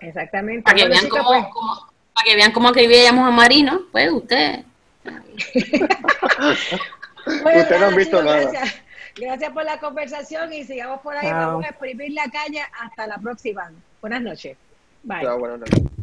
[0.00, 0.64] Exactamente.
[0.64, 1.44] Para que, vean cómo, pues.
[2.14, 4.64] para que vean cómo escribíamos a Marino, pues usted.
[7.26, 8.50] usted no ha visto nada.
[9.14, 9.52] Gracias.
[9.52, 11.30] por la conversación y sigamos por ahí.
[11.30, 13.70] Vamos a exprimir la calle hasta la próxima.
[14.00, 14.56] Buenas noches.
[15.04, 15.28] Bye.
[15.38, 16.01] buenas noches.